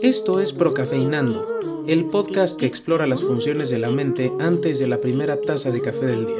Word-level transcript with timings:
Esto 0.00 0.40
es 0.40 0.54
Procafeinando, 0.54 1.84
el 1.86 2.06
podcast 2.06 2.58
que 2.58 2.64
explora 2.64 3.06
las 3.06 3.22
funciones 3.22 3.68
de 3.68 3.78
la 3.78 3.90
mente 3.90 4.32
antes 4.40 4.78
de 4.78 4.88
la 4.88 4.98
primera 4.98 5.38
taza 5.38 5.70
de 5.70 5.82
café 5.82 6.06
del 6.06 6.26
día. 6.26 6.38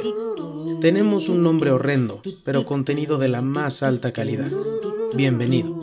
Tenemos 0.81 1.29
un 1.29 1.43
nombre 1.43 1.69
horrendo, 1.69 2.23
pero 2.43 2.65
contenido 2.65 3.19
de 3.19 3.27
la 3.27 3.43
más 3.43 3.83
alta 3.83 4.11
calidad. 4.11 4.51
Bienvenido. 5.13 5.77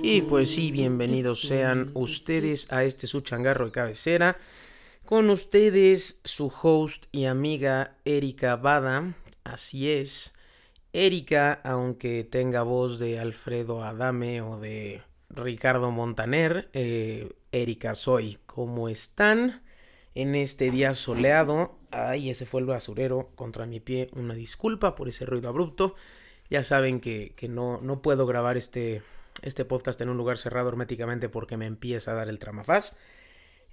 Y 0.00 0.22
pues 0.22 0.52
sí, 0.52 0.70
bienvenidos 0.70 1.40
sean 1.40 1.90
ustedes 1.94 2.72
a 2.72 2.84
este 2.84 3.08
su 3.08 3.22
changarro 3.22 3.64
de 3.64 3.72
cabecera. 3.72 4.38
Con 5.04 5.28
ustedes 5.28 6.20
su 6.22 6.52
host 6.62 7.06
y 7.10 7.24
amiga 7.24 7.96
Erika 8.04 8.54
Bada. 8.54 9.16
Así 9.42 9.90
es. 9.90 10.32
Erika, 10.92 11.52
aunque 11.64 12.22
tenga 12.22 12.62
voz 12.62 12.98
de 12.98 13.18
Alfredo 13.18 13.82
Adame 13.82 14.42
o 14.42 14.58
de 14.58 15.02
Ricardo 15.30 15.90
Montaner, 15.90 16.68
eh, 16.74 17.32
Erika 17.50 17.94
soy. 17.94 18.38
¿Cómo 18.44 18.90
están? 18.90 19.62
En 20.14 20.34
este 20.34 20.70
día 20.70 20.92
soleado, 20.92 21.78
ay, 21.90 22.28
ese 22.28 22.44
fue 22.44 22.60
el 22.60 22.66
basurero 22.66 23.30
contra 23.34 23.64
mi 23.64 23.80
pie. 23.80 24.10
Una 24.14 24.34
disculpa 24.34 24.94
por 24.94 25.08
ese 25.08 25.24
ruido 25.24 25.48
abrupto. 25.48 25.94
Ya 26.50 26.62
saben 26.62 27.00
que, 27.00 27.34
no, 27.48 27.80
no, 27.80 28.02
puedo 28.02 28.26
grabar 28.26 28.58
este, 28.58 29.02
este 29.40 29.64
podcast 29.64 29.98
en 30.02 30.10
un 30.10 30.18
lugar 30.18 30.36
cerrado 30.36 30.68
herméticamente 30.68 31.30
porque 31.30 31.56
me 31.56 31.64
empieza 31.64 32.12
a 32.12 32.16
dar 32.16 32.28
el 32.28 32.38
tramafaz. 32.38 32.94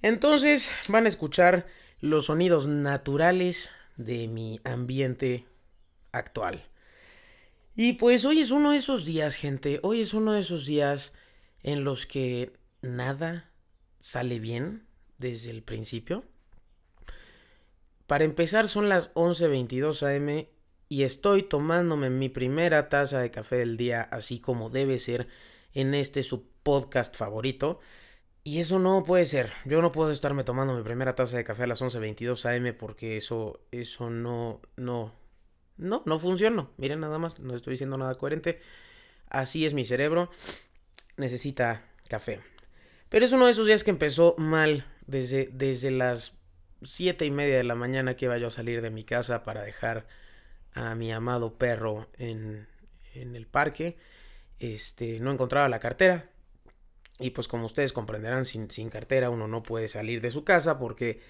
Entonces 0.02 0.72
van 0.88 1.06
a 1.06 1.10
escuchar 1.10 1.68
los 2.00 2.28
sonidos 2.28 2.68
naturales 2.68 3.70
de 3.98 4.30
mi 4.30 4.62
ambiente 4.64 5.46
actual. 6.14 6.69
Y 7.82 7.94
pues 7.94 8.26
hoy 8.26 8.42
es 8.42 8.52
uno 8.52 8.72
de 8.72 8.78
esos 8.78 9.06
días, 9.06 9.38
gente. 9.38 9.80
Hoy 9.84 10.02
es 10.02 10.14
uno 10.14 10.34
de 10.34 10.42
esos 10.42 10.66
días 10.66 11.14
en 11.64 11.86
los 11.86 12.06
que 12.06 12.52
nada 12.82 13.52
sale 14.02 14.42
bien 14.42 14.86
desde 15.18 15.50
el 15.52 15.64
principio. 15.64 16.26
Para 18.06 18.26
empezar 18.26 18.68
son 18.68 18.90
las 18.90 19.14
11.22 19.14 20.14
am 20.14 20.46
y 20.90 21.04
estoy 21.04 21.44
tomándome 21.44 22.10
mi 22.10 22.28
primera 22.28 22.90
taza 22.90 23.22
de 23.22 23.32
café 23.32 23.56
del 23.56 23.78
día 23.78 24.02
así 24.02 24.42
como 24.42 24.70
debe 24.70 25.00
ser 25.00 25.30
en 25.74 25.94
este 25.94 26.24
su 26.24 26.50
podcast 26.64 27.16
favorito. 27.16 27.80
Y 28.44 28.60
eso 28.60 28.80
no 28.80 29.06
puede 29.06 29.24
ser. 29.24 29.54
Yo 29.64 29.82
no 29.82 29.94
puedo 29.94 30.12
estarme 30.12 30.44
tomando 30.44 30.76
mi 30.76 30.84
primera 30.84 31.16
taza 31.16 31.38
de 31.38 31.46
café 31.46 31.64
a 31.64 31.68
las 31.68 31.82
11.22 31.82 32.44
am 32.58 32.78
porque 32.78 33.16
eso, 33.16 33.62
eso 33.72 34.10
no, 34.10 34.60
no, 34.76 35.14
no, 35.80 36.04
no 36.06 36.20
funcionó. 36.20 36.72
Miren 36.78 37.00
nada 37.00 37.18
más, 37.18 37.40
no 37.40 37.56
estoy 37.56 37.72
diciendo 37.72 37.98
nada 37.98 38.16
coherente. 38.16 38.60
Así 39.30 39.66
es 39.66 39.74
mi 39.74 39.86
cerebro. 39.86 40.30
Necesita 41.18 41.86
café. 42.08 42.42
Pero 43.10 43.26
es 43.26 43.32
uno 43.32 43.46
de 43.46 43.52
esos 43.52 43.66
días 43.66 43.84
que 43.84 43.90
empezó 43.90 44.36
mal. 44.38 44.86
Desde, 45.08 45.50
desde 45.52 45.90
las 45.90 46.38
siete 46.84 47.26
y 47.26 47.32
media 47.32 47.58
de 47.58 47.64
la 47.64 47.74
mañana 47.74 48.16
que 48.16 48.26
iba 48.26 48.38
yo 48.38 48.48
a 48.48 48.52
salir 48.52 48.82
de 48.82 48.92
mi 48.92 49.04
casa 49.04 49.44
para 49.44 49.64
dejar 49.64 50.06
a 50.74 50.94
mi 50.94 51.12
amado 51.12 51.58
perro 51.58 52.08
en, 52.18 52.68
en 53.16 53.36
el 53.36 53.48
parque. 53.48 53.98
Este, 54.60 55.20
no 55.20 55.32
encontraba 55.32 55.70
la 55.70 55.80
cartera. 55.80 56.30
Y 57.20 57.32
pues 57.32 57.48
como 57.48 57.66
ustedes 57.66 57.94
comprenderán, 57.94 58.46
sin, 58.46 58.70
sin 58.70 58.90
cartera 58.90 59.30
uno 59.30 59.48
no 59.48 59.64
puede 59.64 59.88
salir 59.88 60.22
de 60.22 60.32
su 60.32 60.44
casa 60.44 60.78
porque 60.78 61.22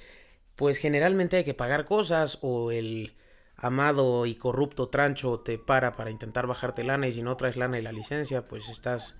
pues 0.55 0.77
generalmente 0.77 1.37
hay 1.37 1.43
que 1.43 1.53
pagar 1.53 1.85
cosas 1.85 2.37
o 2.41 2.71
el 2.71 3.15
amado 3.61 4.25
y 4.25 4.35
corrupto 4.35 4.87
trancho 4.89 5.41
te 5.41 5.57
para 5.57 5.95
para 5.95 6.11
intentar 6.11 6.47
bajarte 6.47 6.83
lana 6.83 7.07
y 7.07 7.13
si 7.13 7.21
no 7.21 7.35
traes 7.37 7.57
lana 7.57 7.77
y 7.77 7.81
la 7.81 7.91
licencia, 7.91 8.47
pues 8.47 8.69
estás 8.69 9.17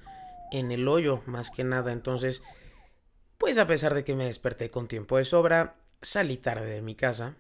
en 0.52 0.72
el 0.72 0.88
hoyo 0.88 1.22
más 1.26 1.52
que 1.52 1.64
nada. 1.64 1.92
Entonces, 1.92 2.42
pues 3.38 3.58
a 3.58 3.68
pesar 3.68 3.94
de 3.94 4.04
que 4.04 4.16
me 4.16 4.26
desperté 4.26 4.70
con 4.70 4.88
tiempo 4.88 5.18
de 5.18 5.26
sobra, 5.26 5.76
salí 6.02 6.38
tarde 6.38 6.68
de 6.68 6.82
mi 6.82 6.96
casa. 6.96 7.36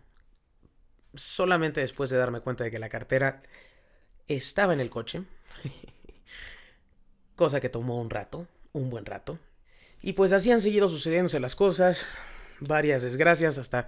Solamente 1.13 1.81
después 1.81 2.09
de 2.09 2.17
darme 2.17 2.41
cuenta 2.41 2.63
de 2.63 2.71
que 2.71 2.79
la 2.79 2.89
cartera 2.89 3.41
estaba 4.27 4.73
en 4.73 4.79
el 4.79 4.89
coche. 4.89 5.23
Cosa 7.35 7.59
que 7.59 7.69
tomó 7.69 7.99
un 7.99 8.09
rato, 8.09 8.47
un 8.73 8.89
buen 8.89 9.05
rato. 9.05 9.39
Y 10.01 10.13
pues 10.13 10.33
así 10.33 10.51
han 10.51 10.61
seguido 10.61 10.89
sucediéndose 10.89 11.39
las 11.39 11.55
cosas. 11.55 12.05
Varias 12.59 13.01
desgracias 13.01 13.57
hasta 13.57 13.87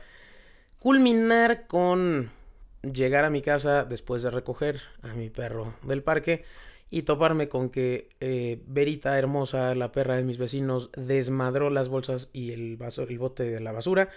culminar 0.80 1.68
con 1.68 2.32
llegar 2.82 3.26
a 3.26 3.30
mi 3.30 3.42
casa 3.42 3.84
después 3.84 4.24
de 4.24 4.32
recoger 4.32 4.82
a 5.02 5.14
mi 5.14 5.30
perro 5.30 5.76
del 5.84 6.04
parque 6.04 6.44
y 6.90 7.04
toparme 7.04 7.48
con 7.48 7.70
que 7.70 8.10
eh, 8.20 8.62
Verita 8.68 9.18
hermosa, 9.18 9.74
la 9.76 9.92
perra 9.92 10.18
de 10.18 10.24
mis 10.24 10.38
vecinos, 10.38 10.90
desmadró 10.98 11.70
las 11.70 11.88
bolsas 11.88 12.30
y 12.34 12.52
el, 12.52 12.76
vaso, 12.76 13.08
bote 13.18 13.44
de 13.44 13.62
la 13.62 13.72
basura 13.72 14.10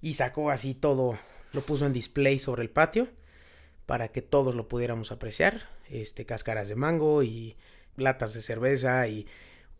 y 0.00 0.14
sacó 0.14 0.50
así 0.50 0.74
todo, 0.74 1.18
lo 1.52 1.60
puso 1.60 1.86
en 1.86 1.92
display 1.92 2.38
sobre 2.38 2.62
el 2.62 2.70
patio 2.70 3.08
para 3.84 4.08
que 4.08 4.22
todos 4.22 4.54
lo 4.54 4.66
pudiéramos 4.66 5.12
apreciar, 5.12 5.68
este 5.90 6.26
cáscaras 6.26 6.68
de 6.68 6.74
mango 6.74 7.22
y 7.22 7.56
latas 7.96 8.34
de 8.34 8.42
cerveza 8.42 9.06
y 9.08 9.26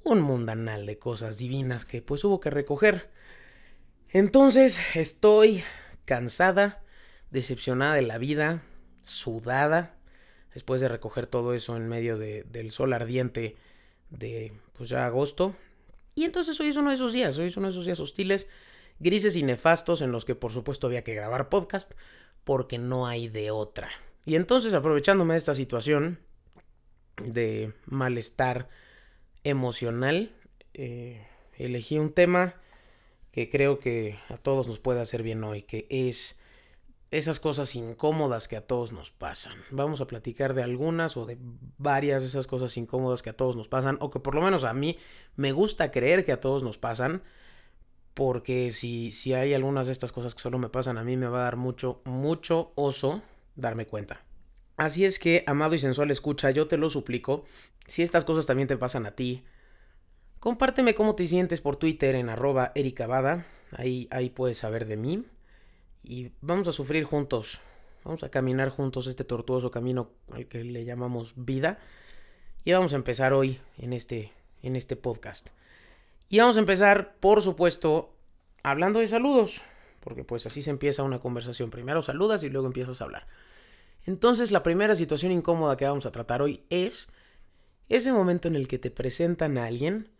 un 0.04 0.20
mundanal 0.20 0.86
de 0.86 0.98
cosas 0.98 1.38
divinas 1.38 1.84
que 1.84 2.02
pues 2.02 2.22
hubo 2.24 2.38
que 2.38 2.50
recoger. 2.50 3.10
Entonces 4.10 4.80
estoy 4.94 5.64
cansada, 6.04 6.82
decepcionada 7.30 7.94
de 7.94 8.02
la 8.02 8.18
vida, 8.18 8.62
sudada, 9.02 9.96
después 10.52 10.80
de 10.80 10.88
recoger 10.88 11.26
todo 11.26 11.54
eso 11.54 11.76
en 11.76 11.88
medio 11.88 12.16
del 12.18 12.70
sol 12.70 12.92
ardiente 12.92 13.56
de 14.10 14.52
pues 14.72 14.88
ya 14.88 15.06
agosto. 15.06 15.54
Y 16.14 16.24
entonces 16.24 16.58
hoy 16.60 16.68
es 16.68 16.76
uno 16.76 16.90
de 16.90 16.94
esos 16.94 17.12
días, 17.12 17.38
hoy 17.38 17.46
es 17.46 17.56
uno 17.56 17.66
de 17.66 17.72
esos 17.72 17.84
días 17.84 18.00
hostiles, 18.00 18.48
grises 18.98 19.36
y 19.36 19.42
nefastos 19.42 20.00
en 20.00 20.12
los 20.12 20.24
que 20.24 20.34
por 20.34 20.52
supuesto 20.52 20.86
había 20.86 21.04
que 21.04 21.14
grabar 21.14 21.48
podcast 21.48 21.92
porque 22.44 22.78
no 22.78 23.06
hay 23.06 23.28
de 23.28 23.50
otra. 23.50 23.90
Y 24.24 24.36
entonces 24.36 24.74
aprovechándome 24.74 25.34
de 25.34 25.38
esta 25.38 25.54
situación 25.54 26.20
de 27.22 27.72
malestar 27.84 28.68
emocional, 29.44 30.32
eh, 30.74 31.26
elegí 31.58 31.98
un 31.98 32.12
tema 32.12 32.54
que 33.30 33.50
creo 33.50 33.78
que 33.78 34.18
a 34.28 34.36
todos 34.36 34.66
nos 34.66 34.78
puede 34.78 35.00
hacer 35.00 35.22
bien 35.22 35.44
hoy, 35.44 35.62
que 35.62 35.86
es 35.90 36.38
esas 37.10 37.38
cosas 37.38 37.74
incómodas 37.76 38.48
que 38.48 38.56
a 38.56 38.66
todos 38.66 38.92
nos 38.92 39.10
pasan. 39.10 39.56
Vamos 39.70 40.00
a 40.00 40.06
platicar 40.06 40.54
de 40.54 40.62
algunas 40.62 41.16
o 41.16 41.24
de 41.24 41.38
varias 41.78 42.22
de 42.22 42.28
esas 42.28 42.46
cosas 42.46 42.76
incómodas 42.76 43.22
que 43.22 43.30
a 43.30 43.36
todos 43.36 43.56
nos 43.56 43.68
pasan, 43.68 43.96
o 44.00 44.10
que 44.10 44.20
por 44.20 44.34
lo 44.34 44.42
menos 44.42 44.64
a 44.64 44.72
mí 44.72 44.98
me 45.36 45.52
gusta 45.52 45.90
creer 45.90 46.24
que 46.24 46.32
a 46.32 46.40
todos 46.40 46.62
nos 46.62 46.78
pasan, 46.78 47.22
porque 48.14 48.72
si, 48.72 49.12
si 49.12 49.34
hay 49.34 49.54
algunas 49.54 49.86
de 49.86 49.92
estas 49.92 50.10
cosas 50.10 50.34
que 50.34 50.40
solo 50.40 50.58
me 50.58 50.68
pasan 50.68 50.98
a 50.98 51.04
mí, 51.04 51.16
me 51.16 51.28
va 51.28 51.40
a 51.40 51.44
dar 51.44 51.56
mucho, 51.56 52.00
mucho 52.04 52.72
oso 52.74 53.22
darme 53.54 53.86
cuenta. 53.86 54.24
Así 54.76 55.04
es 55.04 55.18
que, 55.18 55.44
amado 55.46 55.74
y 55.74 55.78
sensual 55.78 56.10
escucha, 56.10 56.50
yo 56.50 56.66
te 56.66 56.76
lo 56.76 56.90
suplico, 56.90 57.44
si 57.86 58.02
estas 58.02 58.24
cosas 58.24 58.46
también 58.46 58.68
te 58.68 58.76
pasan 58.76 59.06
a 59.06 59.12
ti, 59.12 59.44
compárteme 60.40 60.94
cómo 60.94 61.14
te 61.14 61.26
sientes 61.26 61.60
por 61.60 61.76
Twitter 61.76 62.14
en 62.16 62.28
arroba 62.28 62.72
ericabada, 62.74 63.46
ahí, 63.70 64.08
ahí 64.10 64.28
puedes 64.28 64.58
saber 64.58 64.86
de 64.86 64.96
mí 64.96 65.24
y 66.06 66.32
vamos 66.40 66.68
a 66.68 66.72
sufrir 66.72 67.04
juntos. 67.04 67.60
Vamos 68.04 68.22
a 68.22 68.30
caminar 68.30 68.70
juntos 68.70 69.08
este 69.08 69.24
tortuoso 69.24 69.72
camino 69.72 70.12
al 70.30 70.46
que 70.46 70.62
le 70.62 70.84
llamamos 70.84 71.34
vida. 71.36 71.78
Y 72.64 72.72
vamos 72.72 72.92
a 72.92 72.96
empezar 72.96 73.32
hoy 73.32 73.60
en 73.78 73.92
este, 73.92 74.32
en 74.62 74.76
este 74.76 74.94
podcast. 74.94 75.48
Y 76.28 76.38
vamos 76.38 76.56
a 76.56 76.60
empezar, 76.60 77.16
por 77.18 77.42
supuesto, 77.42 78.14
hablando 78.62 79.00
de 79.00 79.08
saludos. 79.08 79.62
Porque 80.00 80.22
pues 80.22 80.46
así 80.46 80.62
se 80.62 80.70
empieza 80.70 81.02
una 81.02 81.18
conversación. 81.18 81.70
Primero 81.70 82.00
saludas 82.02 82.44
y 82.44 82.48
luego 82.48 82.68
empiezas 82.68 83.00
a 83.00 83.04
hablar. 83.04 83.26
Entonces 84.04 84.52
la 84.52 84.62
primera 84.62 84.94
situación 84.94 85.32
incómoda 85.32 85.76
que 85.76 85.84
vamos 85.84 86.06
a 86.06 86.12
tratar 86.12 86.40
hoy 86.42 86.62
es 86.70 87.08
ese 87.88 88.12
momento 88.12 88.46
en 88.46 88.54
el 88.54 88.68
que 88.68 88.78
te 88.78 88.92
presentan 88.92 89.58
a 89.58 89.66
alguien. 89.66 90.10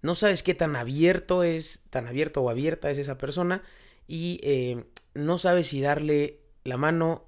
No 0.00 0.14
sabes 0.14 0.42
qué 0.42 0.54
tan 0.54 0.76
abierto 0.76 1.42
es, 1.42 1.82
tan 1.90 2.06
abierto 2.06 2.40
o 2.40 2.48
abierta 2.48 2.90
es 2.90 2.96
esa 2.96 3.18
persona. 3.18 3.62
Y 4.06 4.40
eh, 4.42 4.84
no 5.14 5.38
sabes 5.38 5.68
si 5.68 5.80
darle 5.80 6.40
la 6.64 6.76
mano, 6.76 7.26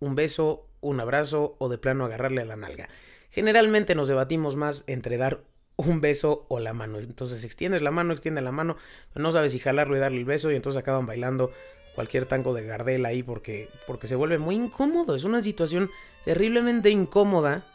un 0.00 0.14
beso, 0.14 0.68
un 0.80 1.00
abrazo 1.00 1.56
o 1.58 1.68
de 1.68 1.78
plano 1.78 2.04
agarrarle 2.04 2.42
a 2.42 2.44
la 2.44 2.56
nalga. 2.56 2.88
Generalmente 3.30 3.94
nos 3.94 4.08
debatimos 4.08 4.56
más 4.56 4.84
entre 4.86 5.16
dar 5.16 5.44
un 5.76 6.00
beso 6.00 6.46
o 6.48 6.58
la 6.60 6.74
mano. 6.74 6.98
Entonces 6.98 7.44
extiendes 7.44 7.82
la 7.82 7.90
mano, 7.90 8.12
extiende 8.12 8.42
la 8.42 8.52
mano, 8.52 8.76
no 9.14 9.32
sabes 9.32 9.52
si 9.52 9.58
jalarlo 9.58 9.96
y 9.96 10.00
darle 10.00 10.18
el 10.18 10.24
beso 10.24 10.50
y 10.50 10.56
entonces 10.56 10.80
acaban 10.80 11.06
bailando 11.06 11.52
cualquier 11.94 12.26
tango 12.26 12.54
de 12.54 12.64
Gardel 12.64 13.06
ahí 13.06 13.22
porque, 13.22 13.68
porque 13.86 14.06
se 14.06 14.16
vuelve 14.16 14.38
muy 14.38 14.56
incómodo. 14.56 15.14
Es 15.14 15.24
una 15.24 15.42
situación 15.42 15.90
terriblemente 16.24 16.90
incómoda 16.90 17.66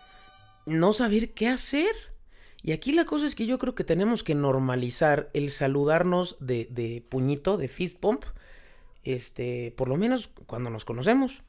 no 0.65 0.93
saber 0.93 1.33
qué 1.33 1.47
hacer. 1.47 1.93
Y 2.61 2.71
aquí 2.71 2.93
la 2.93 3.05
cosa 3.05 3.25
es 3.25 3.35
que 3.35 3.45
yo 3.45 3.59
creo 3.59 3.75
que 3.75 3.83
tenemos 3.83 4.23
que 4.23 4.35
normalizar 4.35 5.29
el 5.33 5.51
saludarnos 5.51 6.37
de, 6.39 6.67
de 6.71 7.05
puñito, 7.07 7.57
de 7.57 7.67
fist 7.67 7.99
bump, 7.99 8.23
este, 9.03 9.73
por 9.75 9.89
lo 9.89 9.97
menos 9.97 10.29
cuando 10.45 10.69
nos 10.69 10.85
conocemos. 10.85 11.43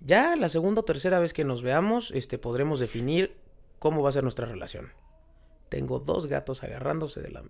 Ya 0.00 0.36
la 0.36 0.48
segunda 0.48 0.80
o 0.80 0.84
tercera 0.84 1.20
vez 1.20 1.32
que 1.32 1.44
nos 1.44 1.62
veamos, 1.62 2.10
este, 2.12 2.38
podremos 2.38 2.80
definir 2.80 3.36
cómo 3.78 4.02
va 4.02 4.08
a 4.08 4.12
ser 4.12 4.22
nuestra 4.22 4.46
relación. 4.46 4.92
Tengo 5.68 5.98
dos 6.00 6.26
gatos 6.26 6.62
agarrándose 6.62 7.20
de 7.20 7.30
la 7.30 7.44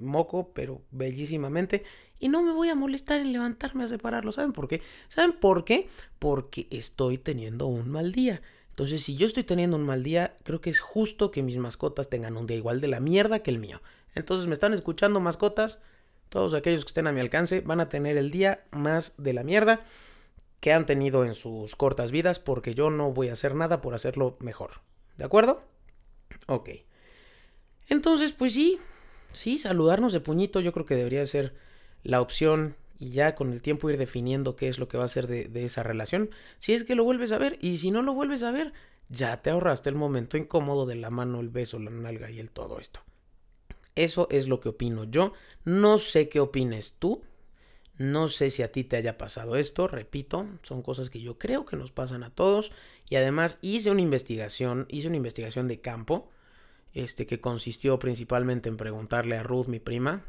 moco, 0.00 0.52
pero 0.54 0.82
bellísimamente. 0.90 1.84
Y 2.18 2.28
no 2.28 2.42
me 2.42 2.52
voy 2.52 2.68
a 2.68 2.74
molestar 2.74 3.20
en 3.20 3.32
levantarme 3.32 3.84
a 3.84 3.88
separarlos. 3.88 4.36
¿Saben 4.36 4.52
por 4.52 4.68
qué? 4.68 4.82
¿Saben 5.08 5.32
por 5.32 5.64
qué? 5.64 5.88
Porque 6.18 6.66
estoy 6.70 7.18
teniendo 7.18 7.66
un 7.66 7.90
mal 7.90 8.12
día. 8.12 8.42
Entonces, 8.70 9.02
si 9.02 9.16
yo 9.16 9.26
estoy 9.26 9.44
teniendo 9.44 9.76
un 9.76 9.84
mal 9.84 10.02
día, 10.02 10.34
creo 10.44 10.60
que 10.60 10.70
es 10.70 10.80
justo 10.80 11.30
que 11.30 11.42
mis 11.42 11.58
mascotas 11.58 12.08
tengan 12.08 12.36
un 12.36 12.46
día 12.46 12.56
igual 12.56 12.80
de 12.80 12.88
la 12.88 13.00
mierda 13.00 13.40
que 13.40 13.50
el 13.50 13.58
mío. 13.58 13.82
Entonces, 14.14 14.46
me 14.46 14.54
están 14.54 14.72
escuchando 14.72 15.20
mascotas. 15.20 15.80
Todos 16.32 16.54
aquellos 16.54 16.86
que 16.86 16.88
estén 16.88 17.06
a 17.06 17.12
mi 17.12 17.20
alcance 17.20 17.60
van 17.60 17.80
a 17.80 17.90
tener 17.90 18.16
el 18.16 18.30
día 18.30 18.64
más 18.70 19.12
de 19.18 19.34
la 19.34 19.42
mierda 19.42 19.80
que 20.60 20.72
han 20.72 20.86
tenido 20.86 21.26
en 21.26 21.34
sus 21.34 21.76
cortas 21.76 22.10
vidas 22.10 22.38
porque 22.38 22.74
yo 22.74 22.90
no 22.90 23.12
voy 23.12 23.28
a 23.28 23.34
hacer 23.34 23.54
nada 23.54 23.82
por 23.82 23.92
hacerlo 23.92 24.38
mejor. 24.40 24.80
¿De 25.18 25.26
acuerdo? 25.26 25.62
Ok. 26.46 26.70
Entonces, 27.86 28.32
pues 28.32 28.54
sí, 28.54 28.78
sí, 29.32 29.58
saludarnos 29.58 30.14
de 30.14 30.20
puñito 30.20 30.60
yo 30.60 30.72
creo 30.72 30.86
que 30.86 30.96
debería 30.96 31.26
ser 31.26 31.54
la 32.02 32.22
opción 32.22 32.76
y 32.98 33.10
ya 33.10 33.34
con 33.34 33.52
el 33.52 33.60
tiempo 33.60 33.90
ir 33.90 33.98
definiendo 33.98 34.56
qué 34.56 34.68
es 34.68 34.78
lo 34.78 34.88
que 34.88 34.96
va 34.96 35.04
a 35.04 35.08
ser 35.08 35.26
de, 35.26 35.64
esa 35.66 35.82
relación. 35.82 36.30
Si 36.56 36.72
es 36.72 36.84
que 36.84 36.94
lo 36.94 37.04
vuelves 37.04 37.32
a 37.32 37.36
ver 37.38 37.58
y 37.60 37.76
si 37.76 37.90
no 37.90 38.00
lo 38.00 38.14
vuelves 38.14 38.42
a 38.42 38.52
ver, 38.52 38.72
ya 39.10 39.42
te 39.42 39.50
ahorraste 39.50 39.90
el 39.90 39.96
momento 39.96 40.38
incómodo 40.38 40.86
de 40.86 40.94
la 40.94 41.10
mano, 41.10 41.40
el 41.40 41.50
beso, 41.50 41.78
la 41.78 41.90
nalga 41.90 42.30
y 42.30 42.40
el 42.40 42.50
todo 42.50 42.80
esto. 42.80 43.00
Eso 43.94 44.26
es 44.30 44.48
lo 44.48 44.60
que 44.60 44.70
opino 44.70 45.04
yo. 45.04 45.32
No 45.64 45.98
sé 45.98 46.28
qué 46.28 46.40
opines 46.40 46.94
tú. 46.98 47.22
No 47.98 48.28
sé 48.28 48.50
si 48.50 48.62
a 48.62 48.72
ti 48.72 48.84
te 48.84 48.96
haya 48.96 49.18
pasado 49.18 49.54
esto, 49.54 49.86
repito, 49.86 50.48
son 50.62 50.82
cosas 50.82 51.10
que 51.10 51.20
yo 51.20 51.38
creo 51.38 51.66
que 51.66 51.76
nos 51.76 51.92
pasan 51.92 52.24
a 52.24 52.30
todos 52.30 52.72
y 53.08 53.16
además 53.16 53.58
hice 53.60 53.90
una 53.90 54.00
investigación, 54.00 54.86
hice 54.88 55.08
una 55.08 55.18
investigación 55.18 55.68
de 55.68 55.80
campo 55.80 56.30
este, 56.94 57.26
que 57.26 57.40
consistió 57.40 57.98
principalmente 57.98 58.68
en 58.68 58.76
preguntarle 58.76 59.36
a 59.36 59.42
Ruth, 59.42 59.66
mi 59.66 59.78
prima. 59.78 60.24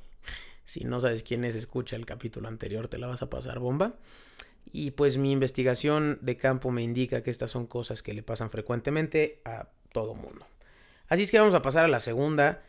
si 0.64 0.84
no 0.84 1.00
sabes 1.00 1.22
quién 1.22 1.44
es, 1.44 1.56
escucha 1.56 1.96
el 1.96 2.06
capítulo 2.06 2.48
anterior, 2.48 2.88
te 2.88 2.98
la 2.98 3.06
vas 3.06 3.22
a 3.22 3.30
pasar 3.30 3.58
bomba. 3.58 3.94
Y 4.70 4.90
pues 4.92 5.16
mi 5.16 5.32
investigación 5.32 6.18
de 6.20 6.36
campo 6.36 6.70
me 6.70 6.82
indica 6.82 7.22
que 7.22 7.30
estas 7.30 7.50
son 7.50 7.66
cosas 7.66 8.02
que 8.02 8.12
le 8.12 8.22
pasan 8.22 8.50
frecuentemente 8.50 9.40
a 9.44 9.68
todo 9.92 10.14
mundo. 10.14 10.46
Así 11.08 11.22
es 11.22 11.30
que 11.30 11.38
vamos 11.38 11.54
a 11.54 11.62
pasar 11.62 11.86
a 11.86 11.88
la 11.88 12.00
segunda, 12.00 12.62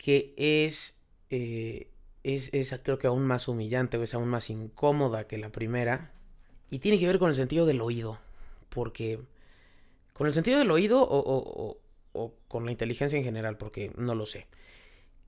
que 0.00 0.32
es, 0.38 0.94
eh, 1.28 1.90
es, 2.22 2.48
es 2.54 2.74
creo 2.82 2.98
que 2.98 3.06
aún 3.06 3.26
más 3.26 3.48
humillante 3.48 3.98
o 3.98 4.02
es 4.02 4.14
aún 4.14 4.28
más 4.28 4.48
incómoda 4.48 5.26
que 5.26 5.36
la 5.36 5.52
primera. 5.52 6.14
Y 6.70 6.78
tiene 6.78 6.98
que 6.98 7.06
ver 7.06 7.18
con 7.18 7.28
el 7.28 7.34
sentido 7.34 7.66
del 7.66 7.82
oído. 7.82 8.18
Porque 8.70 9.20
con 10.14 10.26
el 10.26 10.32
sentido 10.32 10.58
del 10.58 10.70
oído 10.70 11.02
o, 11.02 11.76
o 12.12 12.34
con 12.48 12.64
la 12.64 12.70
inteligencia 12.70 13.18
en 13.18 13.24
general, 13.24 13.58
porque 13.58 13.92
no 13.98 14.14
lo 14.14 14.24
sé. 14.24 14.46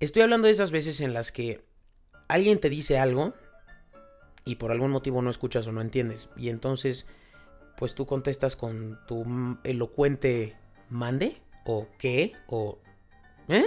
Estoy 0.00 0.22
hablando 0.22 0.46
de 0.46 0.52
esas 0.52 0.70
veces 0.70 1.02
en 1.02 1.12
las 1.12 1.32
que 1.32 1.62
alguien 2.28 2.58
te 2.58 2.70
dice 2.70 2.98
algo 2.98 3.34
y 4.46 4.54
por 4.54 4.70
algún 4.70 4.90
motivo 4.90 5.20
no 5.20 5.28
escuchas 5.28 5.66
o 5.66 5.72
no 5.72 5.82
entiendes. 5.82 6.30
Y 6.34 6.48
entonces, 6.48 7.04
pues 7.76 7.94
tú 7.94 8.06
contestas 8.06 8.56
con 8.56 8.98
tu 9.06 9.22
elocuente 9.64 10.56
mande 10.88 11.42
o 11.66 11.88
qué 11.98 12.32
o... 12.46 12.78
¿Eh? 13.48 13.66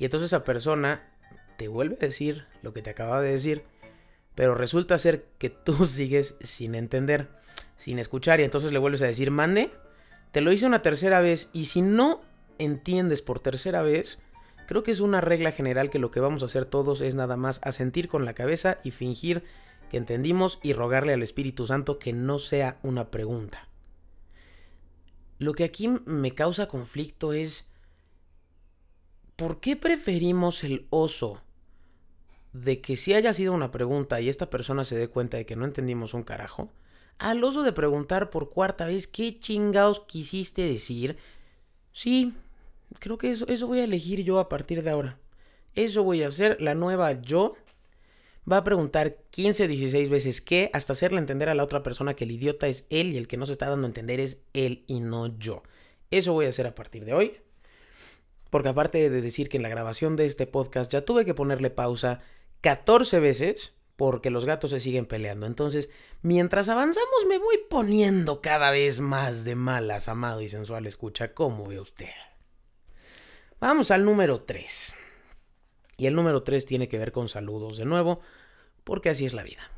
Y 0.00 0.06
entonces 0.06 0.30
esa 0.30 0.42
persona 0.42 1.08
te 1.56 1.68
vuelve 1.68 1.94
a 1.94 2.06
decir 2.06 2.46
lo 2.62 2.72
que 2.72 2.82
te 2.82 2.90
acaba 2.90 3.20
de 3.20 3.30
decir, 3.30 3.62
pero 4.34 4.56
resulta 4.56 4.98
ser 4.98 5.26
que 5.38 5.50
tú 5.50 5.86
sigues 5.86 6.34
sin 6.40 6.74
entender, 6.74 7.28
sin 7.76 8.00
escuchar 8.00 8.40
y 8.40 8.42
entonces 8.42 8.72
le 8.72 8.80
vuelves 8.80 9.02
a 9.02 9.06
decir 9.06 9.30
mande 9.30 9.70
te 10.32 10.40
lo 10.40 10.52
hice 10.52 10.66
una 10.66 10.82
tercera 10.82 11.20
vez 11.20 11.50
y 11.52 11.66
si 11.66 11.82
no 11.82 12.20
entiendes 12.58 13.20
por 13.22 13.40
tercera 13.40 13.82
vez, 13.82 14.20
creo 14.66 14.82
que 14.82 14.92
es 14.92 15.00
una 15.00 15.20
regla 15.20 15.50
general 15.50 15.90
que 15.90 15.98
lo 15.98 16.10
que 16.10 16.20
vamos 16.20 16.42
a 16.42 16.46
hacer 16.46 16.64
todos 16.64 17.00
es 17.00 17.14
nada 17.14 17.36
más 17.36 17.60
asentir 17.64 18.08
con 18.08 18.24
la 18.24 18.34
cabeza 18.34 18.78
y 18.84 18.92
fingir 18.92 19.42
que 19.90 19.96
entendimos 19.96 20.60
y 20.62 20.72
rogarle 20.72 21.12
al 21.12 21.22
Espíritu 21.22 21.66
Santo 21.66 21.98
que 21.98 22.12
no 22.12 22.38
sea 22.38 22.78
una 22.82 23.10
pregunta. 23.10 23.68
Lo 25.38 25.52
que 25.52 25.64
aquí 25.64 25.88
me 25.88 26.34
causa 26.34 26.68
conflicto 26.68 27.32
es 27.32 27.69
¿por 29.40 29.58
qué 29.58 29.74
preferimos 29.74 30.64
el 30.64 30.86
oso 30.90 31.40
de 32.52 32.82
que 32.82 32.96
si 32.96 33.14
haya 33.14 33.32
sido 33.32 33.54
una 33.54 33.70
pregunta 33.70 34.20
y 34.20 34.28
esta 34.28 34.50
persona 34.50 34.84
se 34.84 34.98
dé 34.98 35.08
cuenta 35.08 35.38
de 35.38 35.46
que 35.46 35.56
no 35.56 35.64
entendimos 35.64 36.12
un 36.12 36.24
carajo? 36.24 36.70
al 37.20 37.44
oso 37.44 37.62
de 37.62 37.72
preguntar 37.72 38.30
por 38.30 38.50
cuarta 38.50 38.86
vez 38.86 39.06
qué 39.06 39.38
chingados 39.38 40.00
quisiste 40.00 40.62
decir, 40.62 41.18
sí, 41.92 42.34
creo 42.98 43.18
que 43.18 43.30
eso, 43.30 43.46
eso 43.46 43.66
voy 43.66 43.80
a 43.80 43.84
elegir 43.84 44.24
yo 44.24 44.38
a 44.40 44.48
partir 44.48 44.82
de 44.82 44.90
ahora. 44.90 45.18
Eso 45.74 46.02
voy 46.02 46.22
a 46.22 46.28
hacer, 46.28 46.60
la 46.60 46.74
nueva 46.74 47.20
yo 47.20 47.56
va 48.50 48.56
a 48.56 48.64
preguntar 48.64 49.18
15 49.30 49.64
o 49.64 49.68
16 49.68 50.08
veces 50.08 50.40
qué 50.40 50.70
hasta 50.72 50.94
hacerle 50.94 51.18
entender 51.18 51.50
a 51.50 51.54
la 51.54 51.62
otra 51.62 51.82
persona 51.82 52.14
que 52.14 52.24
el 52.24 52.32
idiota 52.32 52.68
es 52.68 52.86
él 52.88 53.12
y 53.12 53.18
el 53.18 53.28
que 53.28 53.36
no 53.36 53.46
se 53.46 53.52
está 53.52 53.68
dando 53.68 53.86
a 53.86 53.90
entender 53.90 54.18
es 54.18 54.40
él 54.54 54.84
y 54.86 55.00
no 55.00 55.38
yo. 55.38 55.62
Eso 56.10 56.32
voy 56.32 56.46
a 56.46 56.48
hacer 56.48 56.66
a 56.66 56.74
partir 56.74 57.04
de 57.04 57.12
hoy. 57.12 57.40
Porque 58.50 58.68
aparte 58.68 59.08
de 59.08 59.22
decir 59.22 59.48
que 59.48 59.56
en 59.56 59.62
la 59.62 59.68
grabación 59.68 60.16
de 60.16 60.26
este 60.26 60.46
podcast 60.46 60.92
ya 60.92 61.04
tuve 61.04 61.24
que 61.24 61.34
ponerle 61.34 61.70
pausa 61.70 62.20
14 62.60 63.20
veces 63.20 63.74
porque 63.96 64.30
los 64.30 64.44
gatos 64.44 64.70
se 64.70 64.80
siguen 64.80 65.06
peleando. 65.06 65.46
Entonces, 65.46 65.90
mientras 66.22 66.68
avanzamos 66.68 67.26
me 67.28 67.38
voy 67.38 67.58
poniendo 67.68 68.40
cada 68.40 68.70
vez 68.70 69.00
más 69.00 69.44
de 69.44 69.54
malas, 69.54 70.08
amado 70.08 70.40
y 70.40 70.48
sensual 70.48 70.86
escucha. 70.86 71.34
¿Cómo 71.34 71.66
ve 71.66 71.80
usted? 71.80 72.08
Vamos 73.60 73.90
al 73.90 74.04
número 74.04 74.42
3. 74.42 74.94
Y 75.98 76.06
el 76.06 76.14
número 76.14 76.42
3 76.42 76.64
tiene 76.64 76.88
que 76.88 76.96
ver 76.96 77.12
con 77.12 77.28
saludos 77.28 77.76
de 77.76 77.84
nuevo, 77.84 78.20
porque 78.84 79.10
así 79.10 79.26
es 79.26 79.34
la 79.34 79.42
vida. 79.42 79.70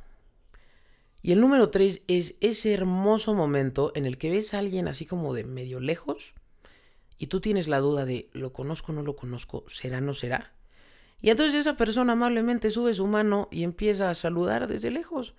Y 1.21 1.33
el 1.33 1.41
número 1.41 1.71
3 1.71 2.03
es 2.07 2.37
ese 2.41 2.73
hermoso 2.75 3.35
momento 3.35 3.91
en 3.97 4.07
el 4.07 4.19
que 4.19 4.31
ves 4.31 4.55
a 4.55 4.61
alguien 4.61 4.87
así 4.87 5.05
como 5.05 5.35
de 5.35 5.43
medio 5.43 5.81
lejos 5.81 6.35
y 7.23 7.29
tú 7.29 7.41
tienes 7.41 7.69
la 7.69 7.79
duda 7.79 8.05
de 8.05 8.29
lo 8.33 8.53
conozco 8.53 8.93
no 8.93 9.05
lo 9.05 9.15
conozco, 9.15 9.63
será 9.69 10.01
no 10.01 10.13
será. 10.13 10.55
Y 11.21 11.31
entonces 11.31 11.61
esa 11.61 11.77
persona 11.77 12.15
amablemente 12.15 12.69
sube 12.69 12.95
su 12.95 13.07
mano 13.07 13.47
y 13.53 13.63
empieza 13.63 14.11
a 14.11 14.17
saludar 14.17 14.67
desde 14.67 14.91
lejos. 14.91 15.37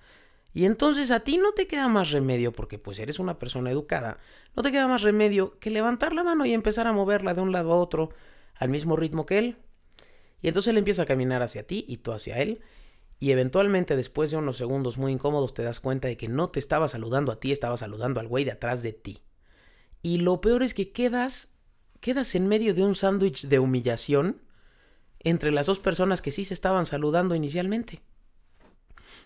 Y 0.54 0.64
entonces 0.64 1.12
a 1.12 1.26
ti 1.26 1.38
no 1.38 1.52
te 1.52 1.68
queda 1.68 1.90
más 1.90 2.12
remedio, 2.12 2.54
porque 2.54 2.80
pues 2.80 3.00
eres 3.00 3.20
una 3.20 3.38
persona 3.38 3.70
educada, 3.70 4.18
no 4.56 4.64
te 4.64 4.72
queda 4.72 4.88
más 4.88 5.02
remedio 5.02 5.60
que 5.60 5.72
levantar 5.72 6.14
la 6.14 6.24
mano 6.24 6.46
y 6.46 6.54
empezar 6.54 6.88
a 6.88 6.94
moverla 6.94 7.34
de 7.34 7.42
un 7.42 7.52
lado 7.52 7.74
a 7.74 7.76
otro 7.76 8.12
al 8.56 8.70
mismo 8.70 8.96
ritmo 8.96 9.26
que 9.26 9.40
él. 9.40 9.58
Y 10.42 10.48
entonces 10.48 10.72
él 10.72 10.78
empieza 10.78 11.02
a 11.02 11.06
caminar 11.06 11.42
hacia 11.42 11.68
ti 11.68 11.84
y 11.86 11.98
tú 11.98 12.14
hacia 12.14 12.40
él. 12.40 12.62
Y 13.20 13.32
eventualmente 13.32 13.98
después 13.98 14.32
de 14.32 14.38
unos 14.38 14.56
segundos 14.56 14.98
muy 14.98 15.12
incómodos 15.12 15.54
te 15.54 15.64
das 15.64 15.82
cuenta 15.82 16.08
de 16.08 16.16
que 16.16 16.30
no 16.30 16.50
te 16.50 16.60
estaba 16.60 16.88
saludando 16.88 17.34
a 17.34 17.42
ti, 17.42 17.52
estaba 17.52 17.76
saludando 17.76 18.22
al 18.22 18.30
güey 18.30 18.46
de 18.46 18.52
atrás 18.52 18.84
de 18.84 18.94
ti. 18.94 19.22
Y 20.02 20.20
lo 20.20 20.40
peor 20.40 20.64
es 20.64 20.74
que 20.74 20.94
quedas, 20.94 21.50
quedas 22.04 22.36
en 22.36 22.50
medio 22.50 22.74
de 22.74 22.84
un 22.84 22.96
sándwich 22.96 23.48
de 23.48 23.60
humillación 23.60 24.42
entre 25.22 25.52
las 25.52 25.68
dos 25.68 25.80
personas 25.80 26.22
que 26.22 26.34
sí 26.34 26.44
se 26.44 26.54
estaban 26.54 26.86
saludando 26.86 27.34
inicialmente. 27.34 28.02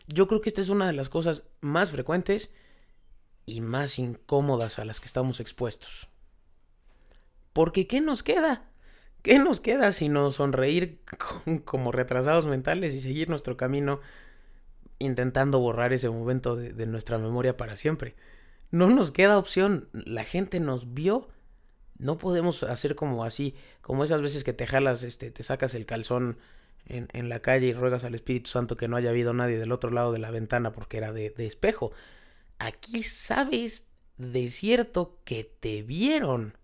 Yo 0.05 0.27
creo 0.27 0.41
que 0.41 0.49
esta 0.49 0.61
es 0.61 0.69
una 0.69 0.85
de 0.85 0.93
las 0.93 1.09
cosas 1.09 1.41
más 1.59 1.89
frecuentes 1.89 2.53
y 3.47 3.61
más 3.61 3.97
incómodas 3.97 4.77
a 4.77 4.85
las 4.85 4.99
que 4.99 5.07
estamos 5.07 5.39
expuestos. 5.39 6.07
Porque 7.51 7.87
¿qué 7.87 7.99
nos 7.99 8.21
queda? 8.21 8.69
¿Qué 9.23 9.39
nos 9.39 9.59
queda 9.59 9.91
sino 9.91 10.29
sonreír 10.29 11.01
como 11.65 11.91
retrasados 11.91 12.45
mentales 12.45 12.93
y 12.93 13.01
seguir 13.01 13.27
nuestro 13.27 13.57
camino 13.57 14.01
intentando 14.99 15.59
borrar 15.59 15.93
ese 15.93 16.11
momento 16.11 16.55
de, 16.55 16.73
de 16.73 16.85
nuestra 16.85 17.17
memoria 17.17 17.57
para 17.57 17.75
siempre? 17.75 18.15
No 18.69 18.87
nos 18.87 19.09
queda 19.09 19.39
opción. 19.39 19.89
La 19.93 20.25
gente 20.25 20.59
nos 20.59 20.93
vio 20.93 21.27
no 21.99 22.17
podemos 22.17 22.63
hacer 22.63 22.95
como 22.95 23.23
así, 23.23 23.55
como 23.81 24.03
esas 24.03 24.21
veces 24.21 24.43
que 24.43 24.53
te 24.53 24.67
jalas, 24.67 25.03
este, 25.03 25.31
te 25.31 25.43
sacas 25.43 25.73
el 25.75 25.85
calzón 25.85 26.37
en, 26.85 27.07
en, 27.13 27.29
la 27.29 27.41
calle 27.41 27.67
y 27.67 27.73
ruegas 27.73 28.03
al 28.03 28.15
Espíritu 28.15 28.49
Santo 28.49 28.77
que 28.77 28.87
no 28.87 28.95
haya 28.95 29.09
habido 29.09 29.33
nadie 29.33 29.57
del 29.57 29.71
otro 29.71 29.91
lado 29.91 30.11
de 30.11 30.19
la 30.19 30.31
ventana 30.31 30.71
porque 30.71 30.97
era 30.97 31.11
de, 31.11 31.31
de 31.31 31.45
espejo. 31.45 31.91
Aquí 32.59 33.03
sabes 33.03 33.83
de 34.17 34.47
cierto 34.49 35.19
que 35.25 35.43
te 35.43 35.83
vieron. 35.83 36.57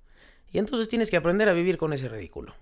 Y 0.52 0.60
entonces 0.60 0.88
tienes 0.88 1.10
que 1.10 1.18
aprender 1.18 1.50
a 1.50 1.54
vivir 1.54 1.78
con 1.78 1.94
ese 1.94 2.10
ridículo. 2.10 2.54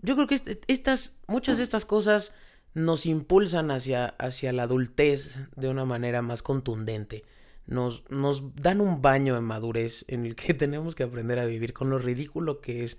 Yo 0.00 0.14
creo 0.14 0.26
que 0.26 0.34
este, 0.34 0.60
estas, 0.68 1.18
muchas 1.26 1.56
de 1.56 1.62
estas 1.62 1.86
cosas 1.86 2.32
nos 2.74 3.06
impulsan 3.06 3.70
hacia, 3.70 4.06
hacia 4.06 4.52
la 4.52 4.64
adultez 4.64 5.38
de 5.56 5.68
una 5.68 5.86
manera 5.86 6.20
más 6.20 6.42
contundente 6.42 7.24
nos, 7.66 8.08
nos 8.10 8.54
dan 8.54 8.80
un 8.80 9.02
baño 9.02 9.36
en 9.36 9.44
madurez 9.44 10.04
en 10.08 10.24
el 10.24 10.36
que 10.36 10.54
tenemos 10.54 10.94
que 10.94 11.02
aprender 11.02 11.38
a 11.38 11.46
vivir 11.46 11.72
con 11.72 11.90
lo 11.90 11.98
ridículo 11.98 12.60
que 12.60 12.84
es 12.84 12.98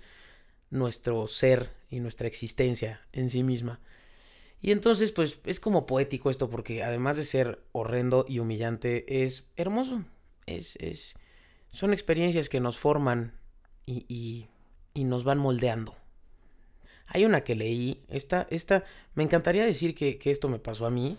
nuestro 0.70 1.26
ser 1.26 1.70
y 1.90 2.00
nuestra 2.00 2.26
existencia 2.26 3.00
en 3.12 3.30
sí 3.30 3.42
misma. 3.42 3.80
Y 4.60 4.72
entonces, 4.72 5.12
pues 5.12 5.38
es 5.44 5.60
como 5.60 5.86
poético 5.86 6.30
esto, 6.30 6.50
porque 6.50 6.82
además 6.82 7.16
de 7.16 7.24
ser 7.24 7.62
horrendo 7.72 8.26
y 8.28 8.40
humillante, 8.40 9.24
es 9.24 9.44
hermoso. 9.56 10.04
Es, 10.46 10.76
es, 10.76 11.14
son 11.72 11.92
experiencias 11.92 12.48
que 12.48 12.60
nos 12.60 12.78
forman 12.78 13.34
y, 13.86 14.48
y, 14.94 15.04
nos 15.04 15.22
van 15.22 15.38
moldeando. 15.38 15.94
Hay 17.06 17.24
una 17.24 17.42
que 17.44 17.54
leí, 17.54 18.02
esta, 18.08 18.46
esta, 18.50 18.84
me 19.14 19.22
encantaría 19.22 19.64
decir 19.64 19.94
que, 19.94 20.18
que, 20.18 20.30
esto 20.30 20.48
me 20.48 20.58
pasó 20.58 20.86
a 20.86 20.90
mí, 20.90 21.16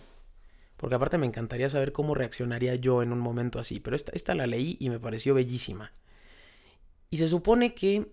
porque 0.80 0.94
aparte 0.94 1.18
me 1.18 1.26
encantaría 1.26 1.68
saber 1.68 1.92
cómo 1.92 2.14
reaccionaría 2.14 2.74
yo 2.74 3.02
en 3.02 3.12
un 3.12 3.18
momento 3.18 3.58
así, 3.58 3.80
pero 3.80 3.96
esta, 3.96 4.34
la 4.34 4.46
leí 4.46 4.78
y 4.80 4.88
me 4.88 4.98
pareció 4.98 5.34
bellísima. 5.34 5.92
Y 7.10 7.18
se 7.18 7.28
supone 7.28 7.74
que, 7.74 8.06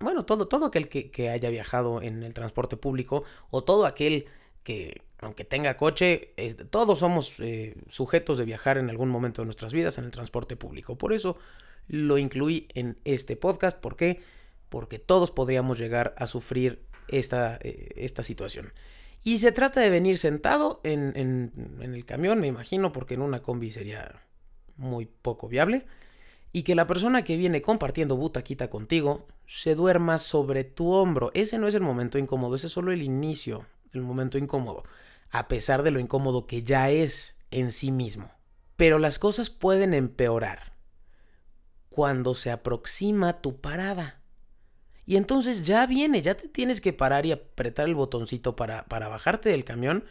bueno, 0.00 0.24
todo, 0.24 0.48
todo 0.48 0.66
aquel 0.66 0.88
que, 0.88 1.30
haya 1.30 1.50
viajado 1.50 2.02
en 2.02 2.24
el 2.24 2.34
transporte 2.34 2.76
público 2.76 3.22
o 3.50 3.62
todo 3.62 3.86
aquel 3.86 4.26
que, 4.64 5.02
aunque 5.20 5.44
tenga 5.44 5.76
coche, 5.76 6.34
todos 6.70 6.98
somos 6.98 7.38
eh, 7.38 7.76
sujetos 7.88 8.38
de 8.38 8.44
viajar 8.44 8.76
en 8.76 8.90
algún 8.90 9.08
momento 9.08 9.42
de 9.42 9.46
nuestras 9.46 9.72
vidas 9.72 9.96
en 9.96 10.04
el 10.04 10.10
transporte 10.10 10.56
público. 10.56 10.98
Por 10.98 11.12
eso 11.12 11.38
lo 11.86 12.18
incluí 12.18 12.66
en 12.74 12.98
este 13.04 13.36
podcast. 13.36 13.78
¿Por 13.78 13.94
qué? 13.94 14.20
Porque 14.68 14.98
todos 14.98 15.30
podríamos 15.30 15.78
llegar 15.78 16.16
a 16.18 16.26
sufrir 16.26 16.82
esta, 17.06 17.60
eh, 17.62 17.90
esta 17.94 18.24
situación. 18.24 18.72
Y 19.22 19.38
se 19.38 19.52
trata 19.52 19.80
de 19.80 19.90
venir 19.90 20.18
sentado 20.18 20.80
en, 20.84 21.12
en, 21.14 21.94
el 21.94 22.04
camión, 22.04 22.40
me 22.40 22.46
imagino, 22.46 22.92
porque 22.92 23.14
en 23.14 23.22
una 23.22 23.42
combi 23.42 23.70
sería 23.70 24.22
muy 24.76 25.06
poco 25.06 25.48
viable. 25.48 25.84
Y 26.52 26.62
que 26.62 26.74
la 26.74 26.86
persona 26.86 27.22
que 27.22 27.36
viene 27.36 27.62
compartiendo 27.62 28.16
butaquita 28.16 28.70
contigo 28.70 29.28
se 29.46 29.74
duerma 29.74 30.18
sobre 30.18 30.64
tu 30.64 30.92
hombro. 30.92 31.30
Ese 31.34 31.58
no 31.58 31.68
es 31.68 31.74
el 31.74 31.82
momento 31.82 32.18
incómodo, 32.18 32.56
ese 32.56 32.66
es 32.68 32.72
solo 32.72 32.92
el 32.92 33.02
inicio 33.02 33.66
el 33.92 34.02
momento 34.02 34.38
incómodo, 34.38 34.84
a 35.30 35.48
pesar 35.48 35.82
de 35.82 35.90
lo 35.90 36.00
incómodo 36.00 36.46
que 36.46 36.62
ya 36.62 36.90
es 36.90 37.36
en 37.50 37.72
sí 37.72 37.90
mismo. 37.90 38.30
Pero 38.76 38.98
las 38.98 39.18
cosas 39.18 39.50
pueden 39.50 39.94
empeorar 39.94 40.74
cuando 41.88 42.34
se 42.34 42.50
aproxima 42.50 43.40
tu 43.40 43.60
parada. 43.60 44.19
Y 45.10 45.16
entonces 45.16 45.66
ya 45.66 45.84
viene, 45.86 46.22
ya 46.22 46.36
te 46.36 46.46
tienes 46.46 46.80
que 46.80 46.92
parar 46.92 47.26
y 47.26 47.32
apretar 47.32 47.88
el 47.88 47.96
botoncito 47.96 48.54
para, 48.54 48.84
para 48.84 49.08
bajarte 49.08 49.48
del 49.48 49.64
camión 49.64 50.04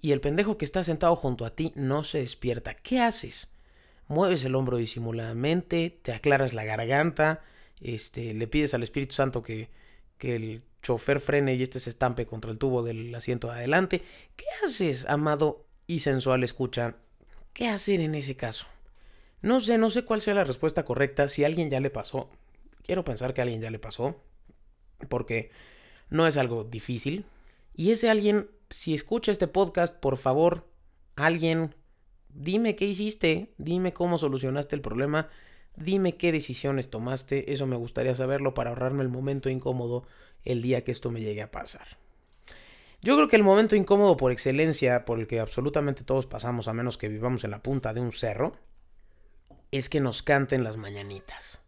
y 0.00 0.10
el 0.10 0.20
pendejo 0.20 0.58
que 0.58 0.64
está 0.64 0.82
sentado 0.82 1.14
junto 1.14 1.44
a 1.44 1.54
ti 1.54 1.72
no 1.76 2.02
se 2.02 2.18
despierta. 2.18 2.74
¿Qué 2.74 2.98
haces? 2.98 3.52
Mueves 4.08 4.44
el 4.44 4.56
hombro 4.56 4.78
disimuladamente, 4.78 5.96
te 6.02 6.12
aclaras 6.12 6.54
la 6.54 6.64
garganta, 6.64 7.44
este, 7.80 8.34
le 8.34 8.48
pides 8.48 8.74
al 8.74 8.82
Espíritu 8.82 9.14
Santo 9.14 9.44
que, 9.44 9.70
que 10.18 10.34
el 10.34 10.64
chofer 10.82 11.20
frene 11.20 11.54
y 11.54 11.62
este 11.62 11.78
se 11.78 11.90
estampe 11.90 12.26
contra 12.26 12.50
el 12.50 12.58
tubo 12.58 12.82
del 12.82 13.14
asiento 13.14 13.46
de 13.46 13.54
adelante. 13.54 14.02
¿Qué 14.34 14.46
haces, 14.64 15.06
amado 15.06 15.66
y 15.86 16.00
sensual 16.00 16.42
escucha? 16.42 16.96
¿Qué 17.52 17.68
hacer 17.68 18.00
en 18.00 18.16
ese 18.16 18.34
caso? 18.34 18.66
No 19.40 19.60
sé, 19.60 19.78
no 19.78 19.88
sé 19.88 20.04
cuál 20.04 20.20
sea 20.20 20.34
la 20.34 20.42
respuesta 20.42 20.84
correcta. 20.84 21.28
Si 21.28 21.44
a 21.44 21.46
alguien 21.46 21.70
ya 21.70 21.78
le 21.78 21.90
pasó, 21.90 22.28
quiero 22.82 23.04
pensar 23.04 23.34
que 23.34 23.40
a 23.40 23.44
alguien 23.44 23.60
ya 23.60 23.70
le 23.70 23.78
pasó, 23.78 24.20
porque 25.08 25.50
no 26.10 26.26
es 26.26 26.36
algo 26.36 26.64
difícil. 26.64 27.24
Y 27.74 27.90
ese 27.90 28.10
alguien, 28.10 28.50
si 28.70 28.94
escucha 28.94 29.32
este 29.32 29.48
podcast, 29.48 29.98
por 29.98 30.16
favor, 30.16 30.66
alguien, 31.16 31.74
dime 32.28 32.76
qué 32.76 32.84
hiciste, 32.84 33.52
dime 33.58 33.92
cómo 33.92 34.18
solucionaste 34.18 34.76
el 34.76 34.82
problema, 34.82 35.28
dime 35.76 36.16
qué 36.16 36.32
decisiones 36.32 36.90
tomaste, 36.90 37.52
eso 37.52 37.66
me 37.66 37.76
gustaría 37.76 38.14
saberlo 38.14 38.54
para 38.54 38.70
ahorrarme 38.70 39.02
el 39.02 39.08
momento 39.08 39.48
incómodo 39.48 40.06
el 40.44 40.60
día 40.62 40.84
que 40.84 40.92
esto 40.92 41.10
me 41.10 41.20
llegue 41.20 41.42
a 41.42 41.50
pasar. 41.50 41.98
Yo 43.00 43.16
creo 43.16 43.28
que 43.28 43.36
el 43.36 43.42
momento 43.42 43.74
incómodo 43.74 44.16
por 44.16 44.30
excelencia, 44.30 45.04
por 45.04 45.18
el 45.18 45.26
que 45.26 45.40
absolutamente 45.40 46.04
todos 46.04 46.26
pasamos, 46.26 46.68
a 46.68 46.72
menos 46.72 46.98
que 46.98 47.08
vivamos 47.08 47.42
en 47.42 47.50
la 47.50 47.62
punta 47.62 47.92
de 47.92 48.00
un 48.00 48.12
cerro, 48.12 48.56
es 49.72 49.88
que 49.88 50.00
nos 50.00 50.22
canten 50.22 50.62
las 50.62 50.76
mañanitas. 50.76 51.61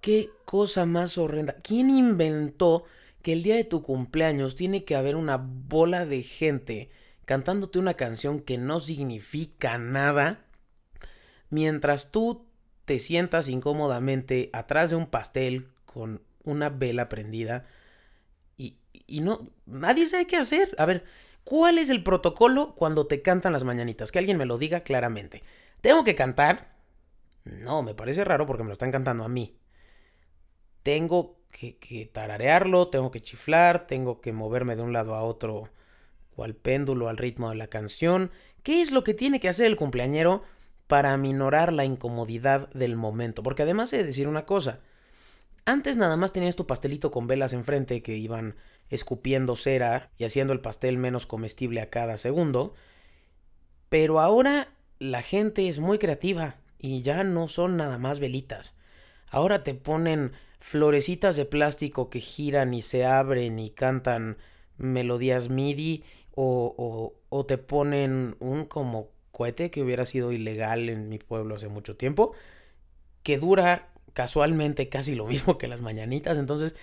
Qué 0.00 0.30
cosa 0.44 0.86
más 0.86 1.18
horrenda. 1.18 1.56
¿Quién 1.62 1.90
inventó 1.90 2.84
que 3.22 3.32
el 3.32 3.42
día 3.42 3.56
de 3.56 3.64
tu 3.64 3.82
cumpleaños 3.82 4.54
tiene 4.54 4.84
que 4.84 4.96
haber 4.96 5.16
una 5.16 5.36
bola 5.36 6.06
de 6.06 6.22
gente 6.22 6.90
cantándote 7.24 7.78
una 7.78 7.94
canción 7.94 8.40
que 8.40 8.56
no 8.56 8.80
significa 8.80 9.76
nada 9.76 10.46
mientras 11.50 12.10
tú 12.10 12.46
te 12.84 12.98
sientas 12.98 13.48
incómodamente 13.48 14.50
atrás 14.52 14.90
de 14.90 14.96
un 14.96 15.06
pastel 15.06 15.68
con 15.84 16.22
una 16.44 16.70
vela 16.70 17.08
prendida 17.08 17.66
y, 18.56 18.76
y 19.06 19.20
no, 19.20 19.46
nadie 19.66 20.06
sabe 20.06 20.26
qué 20.26 20.36
hacer. 20.36 20.74
A 20.78 20.86
ver, 20.86 21.04
¿cuál 21.44 21.78
es 21.78 21.90
el 21.90 22.02
protocolo 22.02 22.74
cuando 22.74 23.06
te 23.06 23.20
cantan 23.20 23.52
las 23.52 23.64
mañanitas? 23.64 24.10
Que 24.10 24.18
alguien 24.18 24.38
me 24.38 24.46
lo 24.46 24.58
diga 24.58 24.80
claramente. 24.80 25.42
¿Tengo 25.80 26.04
que 26.04 26.14
cantar? 26.14 26.76
No, 27.44 27.82
me 27.82 27.94
parece 27.94 28.24
raro 28.24 28.46
porque 28.46 28.62
me 28.62 28.68
lo 28.68 28.74
están 28.74 28.90
cantando 28.90 29.24
a 29.24 29.28
mí. 29.28 29.58
Tengo 30.88 31.36
que, 31.50 32.08
tararearlo, 32.10 32.88
tengo 32.88 33.10
que 33.10 33.20
chiflar, 33.20 33.86
tengo 33.86 34.22
que 34.22 34.32
moverme 34.32 34.74
de 34.74 34.80
un 34.80 34.94
lado 34.94 35.14
a 35.16 35.22
otro 35.22 35.68
cual 36.34 36.54
péndulo 36.54 37.10
al 37.10 37.18
ritmo 37.18 37.50
de 37.50 37.56
la 37.56 37.66
canción. 37.66 38.30
¿Qué 38.62 38.80
es 38.80 38.90
lo 38.90 39.04
que 39.04 39.12
tiene 39.12 39.38
que 39.38 39.50
hacer 39.50 39.66
el 39.66 39.76
cumpleañero 39.76 40.44
para 40.86 41.12
aminorar 41.12 41.74
la 41.74 41.84
incomodidad 41.84 42.70
del 42.70 42.96
momento? 42.96 43.42
Porque 43.42 43.64
además 43.64 43.92
he 43.92 43.98
de 43.98 44.04
decir 44.04 44.28
una 44.28 44.46
cosa, 44.46 44.80
antes 45.66 45.98
nada 45.98 46.16
más 46.16 46.32
tenías 46.32 46.56
tu 46.56 46.66
pastelito 46.66 47.10
con 47.10 47.26
velas 47.26 47.52
enfrente 47.52 48.02
que 48.02 48.16
iban 48.16 48.56
escupiendo 48.88 49.56
cera 49.56 50.10
y 50.16 50.24
haciendo 50.24 50.54
el 50.54 50.62
pastel 50.62 50.96
menos 50.96 51.26
comestible 51.26 51.82
a 51.82 51.90
cada 51.90 52.16
segundo. 52.16 52.72
Pero 53.90 54.20
ahora 54.20 54.72
la 55.00 55.20
gente 55.20 55.68
es 55.68 55.80
muy 55.80 55.98
creativa 55.98 56.56
y 56.78 57.02
ya 57.02 57.24
no 57.24 57.46
son 57.46 57.76
nada 57.76 57.98
más 57.98 58.20
velitas. 58.20 58.74
Ahora 59.30 59.62
te 59.62 59.74
ponen 59.74 60.32
florecitas 60.60 61.36
de 61.36 61.44
plástico 61.44 62.10
que 62.10 62.20
giran 62.20 62.74
y 62.74 62.82
se 62.82 63.04
abren 63.04 63.58
y 63.58 63.70
cantan 63.70 64.36
melodías 64.76 65.48
MIDI 65.48 66.04
o, 66.34 66.74
o, 66.76 67.14
o 67.28 67.46
te 67.46 67.58
ponen 67.58 68.36
un 68.40 68.64
como 68.64 69.10
cohete 69.32 69.70
que 69.70 69.82
hubiera 69.82 70.04
sido 70.04 70.32
ilegal 70.32 70.88
en 70.88 71.08
mi 71.08 71.18
pueblo 71.18 71.56
hace 71.56 71.68
mucho 71.68 71.96
tiempo 71.96 72.32
que 73.22 73.38
dura 73.38 73.88
casualmente 74.14 74.88
casi 74.88 75.14
lo 75.14 75.26
mismo 75.26 75.58
que 75.58 75.68
las 75.68 75.80
mañanitas. 75.80 76.38
Entonces, 76.38 76.74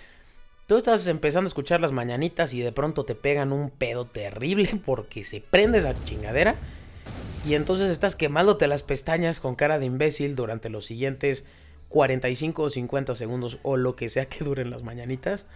tú 0.66 0.76
estás 0.76 1.06
empezando 1.06 1.46
a 1.46 1.48
escuchar 1.48 1.80
las 1.80 1.92
mañanitas 1.92 2.54
y 2.54 2.60
de 2.60 2.72
pronto 2.72 3.04
te 3.04 3.14
pegan 3.14 3.52
un 3.52 3.70
pedo 3.70 4.06
terrible 4.06 4.80
porque 4.86 5.24
se 5.24 5.40
prende 5.40 5.78
esa 5.78 5.94
chingadera. 6.04 6.56
Y 7.46 7.54
entonces 7.54 7.90
estás 7.90 8.16
quemándote 8.16 8.66
las 8.66 8.82
pestañas 8.82 9.38
con 9.38 9.54
cara 9.54 9.78
de 9.78 9.86
imbécil 9.86 10.34
durante 10.34 10.68
los 10.68 10.86
siguientes 10.86 11.44
45 11.88 12.62
o 12.62 12.70
50 12.70 13.14
segundos 13.14 13.58
o 13.62 13.76
lo 13.76 13.96
que 13.96 14.08
sea 14.08 14.28
que 14.28 14.44
duren 14.44 14.70
las 14.70 14.82
mañanitas. 14.82 15.46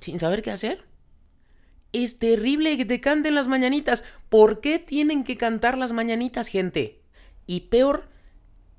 Sin 0.00 0.18
saber 0.18 0.42
qué 0.42 0.50
hacer. 0.50 0.84
Es 1.92 2.18
terrible 2.18 2.76
que 2.76 2.84
te 2.84 3.00
canten 3.00 3.34
las 3.34 3.48
mañanitas. 3.48 4.04
¿Por 4.28 4.60
qué 4.60 4.78
tienen 4.78 5.24
que 5.24 5.36
cantar 5.36 5.76
las 5.78 5.92
mañanitas, 5.92 6.48
gente? 6.48 7.00
Y 7.46 7.60
peor, 7.62 8.08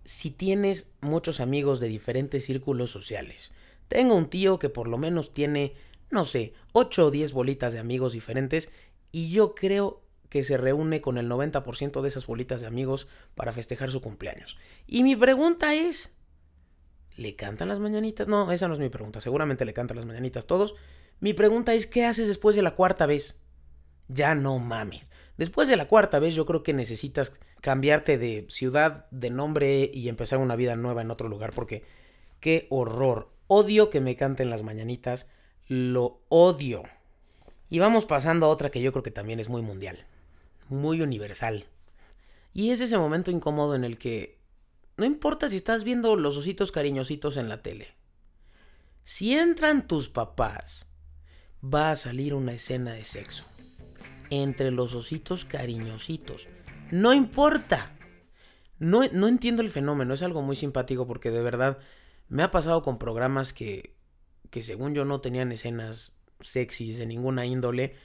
si 0.06 0.32
tienes 0.32 0.90
muchos 1.02 1.40
amigos 1.40 1.80
de 1.80 1.88
diferentes 1.88 2.46
círculos 2.46 2.92
sociales. 2.92 3.52
Tengo 3.88 4.16
un 4.16 4.30
tío 4.30 4.60
que 4.60 4.70
por 4.70 4.88
lo 4.88 4.98
menos 4.98 5.34
tiene, 5.34 5.74
no 6.10 6.26
sé, 6.26 6.54
8 6.74 7.08
o 7.08 7.12
10 7.12 7.34
bolitas 7.34 7.74
de 7.74 7.80
amigos 7.80 8.14
diferentes 8.14 8.70
y 9.12 9.30
yo 9.30 9.54
creo 9.54 10.02
que 10.30 10.44
se 10.44 10.58
reúne 10.58 11.00
con 11.00 11.20
el 11.20 11.30
90% 11.30 12.02
de 12.02 12.10
esas 12.10 12.26
bolitas 12.26 12.62
de 12.62 12.68
amigos 12.68 13.08
para 13.36 13.54
festejar 13.54 13.92
su 13.92 14.02
cumpleaños. 14.02 14.58
Y 14.88 15.04
mi 15.04 15.16
pregunta 15.16 15.76
es, 15.76 16.12
¿le 17.18 17.36
cantan 17.36 17.68
las 17.68 17.80
mañanitas? 17.80 18.28
No, 18.28 18.52
esa 18.52 18.68
no 18.68 18.74
es 18.74 18.80
mi 18.80 18.90
pregunta, 18.90 19.22
seguramente 19.22 19.66
le 19.66 19.74
cantan 19.74 19.98
las 19.98 20.06
mañanitas 20.06 20.46
todos. 20.46 20.76
Mi 21.20 21.34
pregunta 21.34 21.74
es, 21.74 21.88
¿qué 21.88 22.06
haces 22.06 22.28
después 22.28 22.56
de 22.56 22.62
la 22.62 22.76
cuarta 22.76 23.06
vez? 23.06 23.40
Ya 24.08 24.36
no 24.36 24.60
mames. 24.60 25.12
Después 25.38 25.68
de 25.68 25.78
la 25.78 25.88
cuarta 25.88 26.20
vez 26.20 26.36
yo 26.36 26.46
creo 26.46 26.64
que 26.64 26.74
necesitas 26.74 27.34
cambiarte 27.62 28.18
de 28.18 28.46
ciudad, 28.50 29.08
de 29.10 29.30
nombre 29.30 29.90
y 29.94 30.10
empezar 30.10 30.40
una 30.40 30.56
vida 30.56 30.76
nueva 30.76 31.02
en 31.02 31.12
otro 31.12 31.30
lugar 31.30 31.54
porque 31.54 31.84
qué 32.40 32.68
horror. 32.70 33.30
Odio 33.48 33.90
que 33.90 34.02
me 34.02 34.16
canten 34.16 34.50
las 34.50 34.64
mañanitas. 34.64 35.28
Lo 35.68 36.22
odio. 36.30 36.84
Y 37.70 37.80
vamos 37.80 38.06
pasando 38.06 38.46
a 38.46 38.50
otra 38.50 38.70
que 38.70 38.82
yo 38.82 38.92
creo 38.92 39.04
que 39.04 39.12
también 39.12 39.40
es 39.40 39.50
muy 39.50 39.62
mundial. 39.62 40.06
Muy 40.70 41.02
universal. 41.02 41.66
Y 42.54 42.72
es 42.72 42.82
ese 42.82 42.98
momento 42.98 43.32
incómodo 43.32 43.76
en 43.76 43.84
el 43.84 43.98
que 43.98 44.38
no 44.98 45.06
importa 45.06 45.50
si 45.50 45.58
estás 45.58 45.84
viendo 45.84 46.16
los 46.16 46.38
ositos 46.38 46.72
cariñositos 46.72 47.38
en 47.38 47.50
la 47.50 47.62
tele. 47.62 47.96
Si 49.02 49.34
entran 49.34 49.88
tus 49.88 50.08
papás, 50.08 50.86
va 51.64 51.92
a 51.92 51.96
salir 51.96 52.34
una 52.34 52.54
escena 52.54 52.92
de 52.94 53.04
sexo 53.04 53.46
entre 54.30 54.72
los 54.72 54.96
ositos 54.96 55.46
cariñositos. 55.46 56.48
No 56.92 57.14
importa. 57.14 57.96
No, 58.80 59.02
no 59.12 59.28
entiendo 59.28 59.62
el 59.62 59.70
fenómeno, 59.70 60.14
es 60.14 60.24
algo 60.24 60.42
muy 60.42 60.56
simpático 60.56 61.08
porque 61.08 61.32
de 61.32 61.42
verdad 61.42 61.78
me 62.28 62.44
ha 62.44 62.52
pasado 62.52 62.82
con 62.82 62.98
programas 62.98 63.54
que, 63.54 63.96
que 64.50 64.64
según 64.64 64.94
yo 64.94 65.06
no 65.06 65.22
tenían 65.22 65.52
escenas 65.52 66.12
sexys 66.40 66.98
de 66.98 67.06
ninguna 67.06 67.46
índole. 67.46 67.96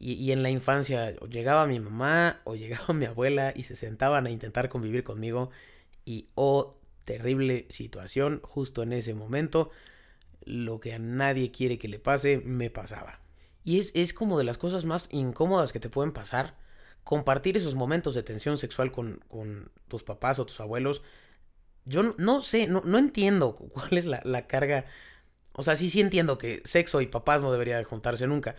Y, 0.00 0.12
y, 0.12 0.30
en 0.30 0.44
la 0.44 0.50
infancia 0.50 1.16
llegaba 1.28 1.66
mi 1.66 1.80
mamá 1.80 2.40
o 2.44 2.54
llegaba 2.54 2.92
mi 2.94 3.06
abuela 3.06 3.52
y 3.54 3.64
se 3.64 3.74
sentaban 3.76 4.26
a 4.26 4.30
intentar 4.30 4.68
convivir 4.68 5.02
conmigo. 5.02 5.50
Y 6.08 6.30
oh, 6.36 6.80
terrible 7.04 7.66
situación 7.68 8.40
justo 8.42 8.82
en 8.82 8.94
ese 8.94 9.12
momento. 9.12 9.68
Lo 10.42 10.80
que 10.80 10.94
a 10.94 10.98
nadie 10.98 11.50
quiere 11.50 11.78
que 11.78 11.86
le 11.86 11.98
pase, 11.98 12.38
me 12.38 12.70
pasaba. 12.70 13.20
Y 13.62 13.78
es, 13.78 13.92
es 13.94 14.14
como 14.14 14.38
de 14.38 14.44
las 14.44 14.56
cosas 14.56 14.86
más 14.86 15.10
incómodas 15.12 15.70
que 15.70 15.80
te 15.80 15.90
pueden 15.90 16.12
pasar. 16.12 16.56
Compartir 17.04 17.58
esos 17.58 17.74
momentos 17.74 18.14
de 18.14 18.22
tensión 18.22 18.56
sexual 18.56 18.90
con, 18.90 19.22
con 19.28 19.70
tus 19.88 20.02
papás 20.02 20.38
o 20.38 20.46
tus 20.46 20.58
abuelos. 20.60 21.02
Yo 21.84 22.14
no, 22.16 22.40
sé, 22.40 22.68
no, 22.68 22.80
no, 22.86 22.96
entiendo 22.96 23.54
cuál 23.74 23.98
es 23.98 24.06
la, 24.06 24.22
la, 24.24 24.46
carga. 24.46 24.86
O 25.52 25.62
sea, 25.62 25.76
sí, 25.76 25.90
sí 25.90 26.00
entiendo 26.00 26.38
que 26.38 26.62
sexo 26.64 27.02
y 27.02 27.06
papás 27.06 27.42
no 27.42 27.52
debería 27.52 27.76
de 27.76 27.84
juntarse 27.84 28.26
nunca. 28.26 28.54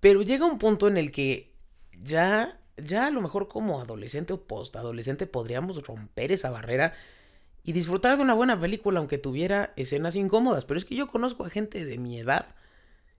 Pero 0.00 0.22
llega 0.22 0.44
un 0.44 0.58
punto 0.58 0.88
en 0.88 0.96
el 0.96 1.12
que 1.12 1.54
ya, 2.00 2.60
ya 2.82 3.06
a 3.06 3.10
lo 3.10 3.20
mejor 3.20 3.48
como 3.48 3.80
adolescente 3.80 4.32
o 4.32 4.42
postadolescente 4.42 5.26
podríamos 5.26 5.82
romper 5.86 6.32
esa 6.32 6.50
barrera 6.50 6.94
y 7.64 7.72
disfrutar 7.72 8.16
de 8.16 8.22
una 8.22 8.34
buena 8.34 8.58
película 8.58 8.98
aunque 8.98 9.18
tuviera 9.18 9.72
escenas 9.76 10.16
incómodas. 10.16 10.64
Pero 10.64 10.78
es 10.78 10.84
que 10.84 10.94
yo 10.94 11.06
conozco 11.08 11.44
a 11.44 11.50
gente 11.50 11.84
de 11.84 11.98
mi 11.98 12.18
edad 12.18 12.54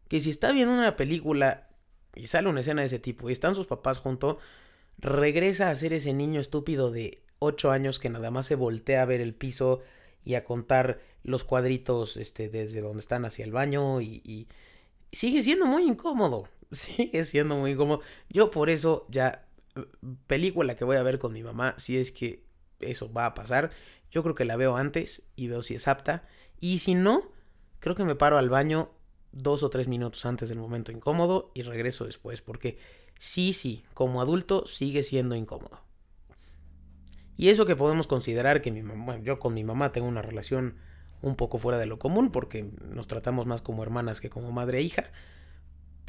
que 0.07 0.19
si 0.19 0.29
está 0.29 0.51
viendo 0.51 0.73
una 0.73 0.95
película 0.95 1.69
y 2.15 2.27
sale 2.27 2.49
una 2.49 2.61
escena 2.61 2.81
de 2.81 2.87
ese 2.87 2.99
tipo 2.99 3.29
y 3.29 3.33
están 3.33 3.55
sus 3.55 3.67
papás 3.67 3.99
junto, 3.99 4.39
regresa 4.97 5.69
a 5.69 5.75
ser 5.75 5.93
ese 5.93 6.13
niño 6.13 6.41
estúpido 6.41 6.91
de 6.91 7.21
8 7.39 7.71
años 7.71 7.99
que 7.99 8.09
nada 8.09 8.31
más 8.31 8.47
se 8.47 8.55
voltea 8.55 9.03
a 9.03 9.05
ver 9.05 9.21
el 9.21 9.33
piso 9.33 9.81
y 10.25 10.35
a 10.35 10.43
contar 10.43 10.99
los 11.23 11.43
cuadritos 11.43 12.17
este, 12.17 12.49
desde 12.49 12.81
donde 12.81 12.99
están 12.99 13.25
hacia 13.25 13.45
el 13.45 13.51
baño 13.51 14.01
y, 14.01 14.21
y 14.25 14.47
sigue 15.11 15.43
siendo 15.43 15.65
muy 15.65 15.83
incómodo. 15.83 16.47
Sigue 16.71 17.23
siendo 17.23 17.55
muy 17.55 17.71
incómodo. 17.71 18.01
Yo 18.29 18.51
por 18.51 18.69
eso 18.69 19.07
ya 19.09 19.47
película 20.27 20.75
que 20.75 20.85
voy 20.85 20.97
a 20.97 21.03
ver 21.03 21.19
con 21.19 21.33
mi 21.33 21.43
mamá, 21.43 21.75
si 21.77 21.97
es 21.97 22.11
que 22.11 22.43
eso 22.79 23.11
va 23.11 23.25
a 23.25 23.33
pasar, 23.33 23.71
yo 24.11 24.23
creo 24.23 24.35
que 24.35 24.45
la 24.45 24.55
veo 24.55 24.75
antes 24.77 25.23
y 25.35 25.47
veo 25.47 25.61
si 25.61 25.75
es 25.75 25.87
apta. 25.87 26.23
Y 26.59 26.79
si 26.79 26.95
no, 26.95 27.31
creo 27.79 27.95
que 27.95 28.03
me 28.03 28.15
paro 28.15 28.37
al 28.37 28.49
baño 28.49 28.91
dos 29.31 29.63
o 29.63 29.69
tres 29.69 29.87
minutos 29.87 30.25
antes 30.25 30.49
del 30.49 30.59
momento 30.59 30.91
incómodo 30.91 31.51
y 31.53 31.61
regreso 31.61 32.05
después. 32.05 32.41
Porque 32.41 32.77
sí, 33.17 33.53
sí, 33.53 33.83
como 33.93 34.21
adulto 34.21 34.65
sigue 34.65 35.03
siendo 35.03 35.35
incómodo. 35.35 35.81
Y 37.37 37.49
eso 37.49 37.65
que 37.65 37.75
podemos 37.75 38.07
considerar 38.07 38.61
que 38.61 38.71
mi 38.71 38.83
mamá, 38.83 39.17
yo 39.19 39.39
con 39.39 39.53
mi 39.53 39.63
mamá 39.63 39.91
tengo 39.91 40.07
una 40.07 40.21
relación 40.21 40.75
un 41.21 41.35
poco 41.35 41.57
fuera 41.57 41.77
de 41.77 41.85
lo 41.85 41.99
común 41.99 42.31
porque 42.31 42.71
nos 42.81 43.07
tratamos 43.07 43.45
más 43.45 43.61
como 43.61 43.83
hermanas 43.83 44.21
que 44.21 44.29
como 44.29 44.51
madre 44.51 44.79
e 44.79 44.81
hija. 44.81 45.11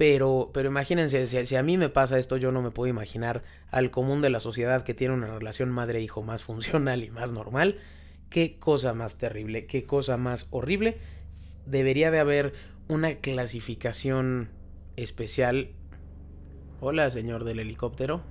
Pero, 0.01 0.49
pero 0.55 0.71
imagínense, 0.71 1.27
si, 1.27 1.45
si, 1.45 1.57
a 1.57 1.63
mí 1.63 1.77
me 1.77 1.91
pasa 1.91 2.19
esto, 2.19 2.39
yo 2.39 2.53
no 2.53 2.63
me 2.63 2.71
puedo 2.71 2.89
imaginar 2.89 3.43
al 3.71 3.91
común 3.91 4.23
de 4.23 4.31
la 4.31 4.41
sociedad 4.41 4.83
que 4.83 4.95
tiene 4.95 5.13
una 5.13 5.27
relación 5.27 5.69
madre-hijo 5.69 6.23
más 6.23 6.43
funcional 6.51 7.05
y 7.05 7.11
más 7.11 7.33
normal. 7.33 7.77
Qué 8.31 8.59
cosa 8.59 8.95
más 8.95 9.19
terrible, 9.19 9.67
qué 9.67 9.85
cosa 9.85 10.17
más 10.17 10.47
horrible. 10.53 10.97
Debería 11.67 12.11
de 12.11 12.19
haber 12.19 12.55
una 12.89 13.17
clasificación 13.17 14.49
especial. 14.97 15.73
Hola, 16.81 17.11
señor 17.11 17.45
del 17.45 17.59
helicóptero. 17.59 18.23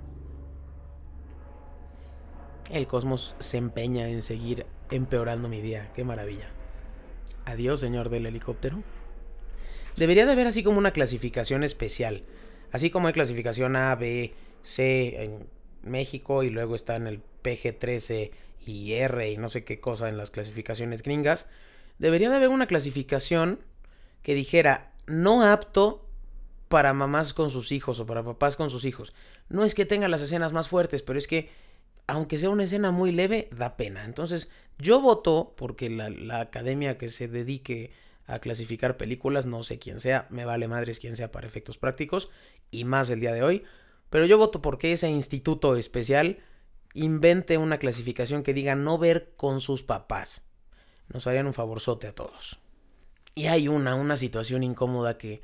El 2.72 2.88
cosmos 2.88 3.36
se 3.38 3.58
empeña 3.58 4.08
en 4.08 4.22
seguir 4.22 4.66
empeorando 4.90 5.48
mi 5.48 5.60
día. 5.60 5.92
Qué 5.94 6.02
maravilla. 6.02 6.50
Adiós, 7.44 7.78
señor 7.78 8.08
del 8.08 8.26
helicóptero. 8.26 8.82
Debería 9.96 10.26
de 10.26 10.32
haber 10.32 10.46
así 10.46 10.62
como 10.62 10.78
una 10.78 10.92
clasificación 10.92 11.62
especial. 11.62 12.24
Así 12.72 12.90
como 12.90 13.08
hay 13.08 13.12
clasificación 13.12 13.76
A, 13.76 13.94
B, 13.96 14.32
C 14.62 15.24
en 15.24 15.46
México 15.82 16.42
y 16.42 16.50
luego 16.50 16.74
está 16.74 16.96
en 16.96 17.06
el 17.06 17.20
PG13 17.42 18.30
y 18.66 18.92
R 18.92 19.30
y 19.30 19.36
no 19.36 19.48
sé 19.48 19.64
qué 19.64 19.80
cosa 19.80 20.08
en 20.08 20.16
las 20.16 20.30
clasificaciones 20.30 21.02
gringas. 21.02 21.46
Debería 21.98 22.30
de 22.30 22.36
haber 22.36 22.48
una 22.48 22.66
clasificación 22.66 23.60
que 24.22 24.34
dijera 24.34 24.92
no 25.06 25.42
apto 25.44 26.06
para 26.68 26.94
mamás 26.94 27.34
con 27.34 27.50
sus 27.50 27.72
hijos 27.72 27.98
o 27.98 28.06
para 28.06 28.22
papás 28.22 28.56
con 28.56 28.70
sus 28.70 28.84
hijos. 28.84 29.12
No 29.48 29.64
es 29.64 29.74
que 29.74 29.86
tenga 29.86 30.08
las 30.08 30.22
escenas 30.22 30.52
más 30.52 30.68
fuertes, 30.68 31.02
pero 31.02 31.18
es 31.18 31.26
que 31.26 31.50
aunque 32.06 32.38
sea 32.38 32.50
una 32.50 32.64
escena 32.64 32.90
muy 32.90 33.12
leve, 33.12 33.48
da 33.56 33.76
pena. 33.76 34.04
Entonces 34.04 34.48
yo 34.78 35.00
voto 35.00 35.54
porque 35.56 35.90
la, 35.90 36.10
la 36.10 36.40
academia 36.40 36.98
que 36.98 37.08
se 37.08 37.28
dedique 37.28 37.92
a 38.30 38.38
clasificar 38.38 38.96
películas, 38.96 39.46
no 39.46 39.62
sé 39.62 39.78
quién 39.78 40.00
sea, 40.00 40.26
me 40.30 40.44
vale 40.44 40.68
madres 40.68 41.00
quién 41.00 41.16
sea 41.16 41.32
para 41.32 41.46
efectos 41.46 41.78
prácticos, 41.78 42.30
y 42.70 42.84
más 42.84 43.10
el 43.10 43.20
día 43.20 43.32
de 43.32 43.42
hoy, 43.42 43.64
pero 44.08 44.26
yo 44.26 44.38
voto 44.38 44.62
porque 44.62 44.92
ese 44.92 45.08
instituto 45.08 45.76
especial 45.76 46.38
invente 46.94 47.58
una 47.58 47.78
clasificación 47.78 48.42
que 48.42 48.54
diga 48.54 48.74
no 48.74 48.98
ver 48.98 49.32
con 49.36 49.60
sus 49.60 49.82
papás. 49.82 50.42
Nos 51.08 51.26
harían 51.26 51.46
un 51.46 51.54
favorzote 51.54 52.06
a 52.06 52.14
todos. 52.14 52.58
Y 53.34 53.46
hay 53.46 53.68
una, 53.68 53.94
una 53.94 54.16
situación 54.16 54.62
incómoda 54.64 55.16
que 55.16 55.42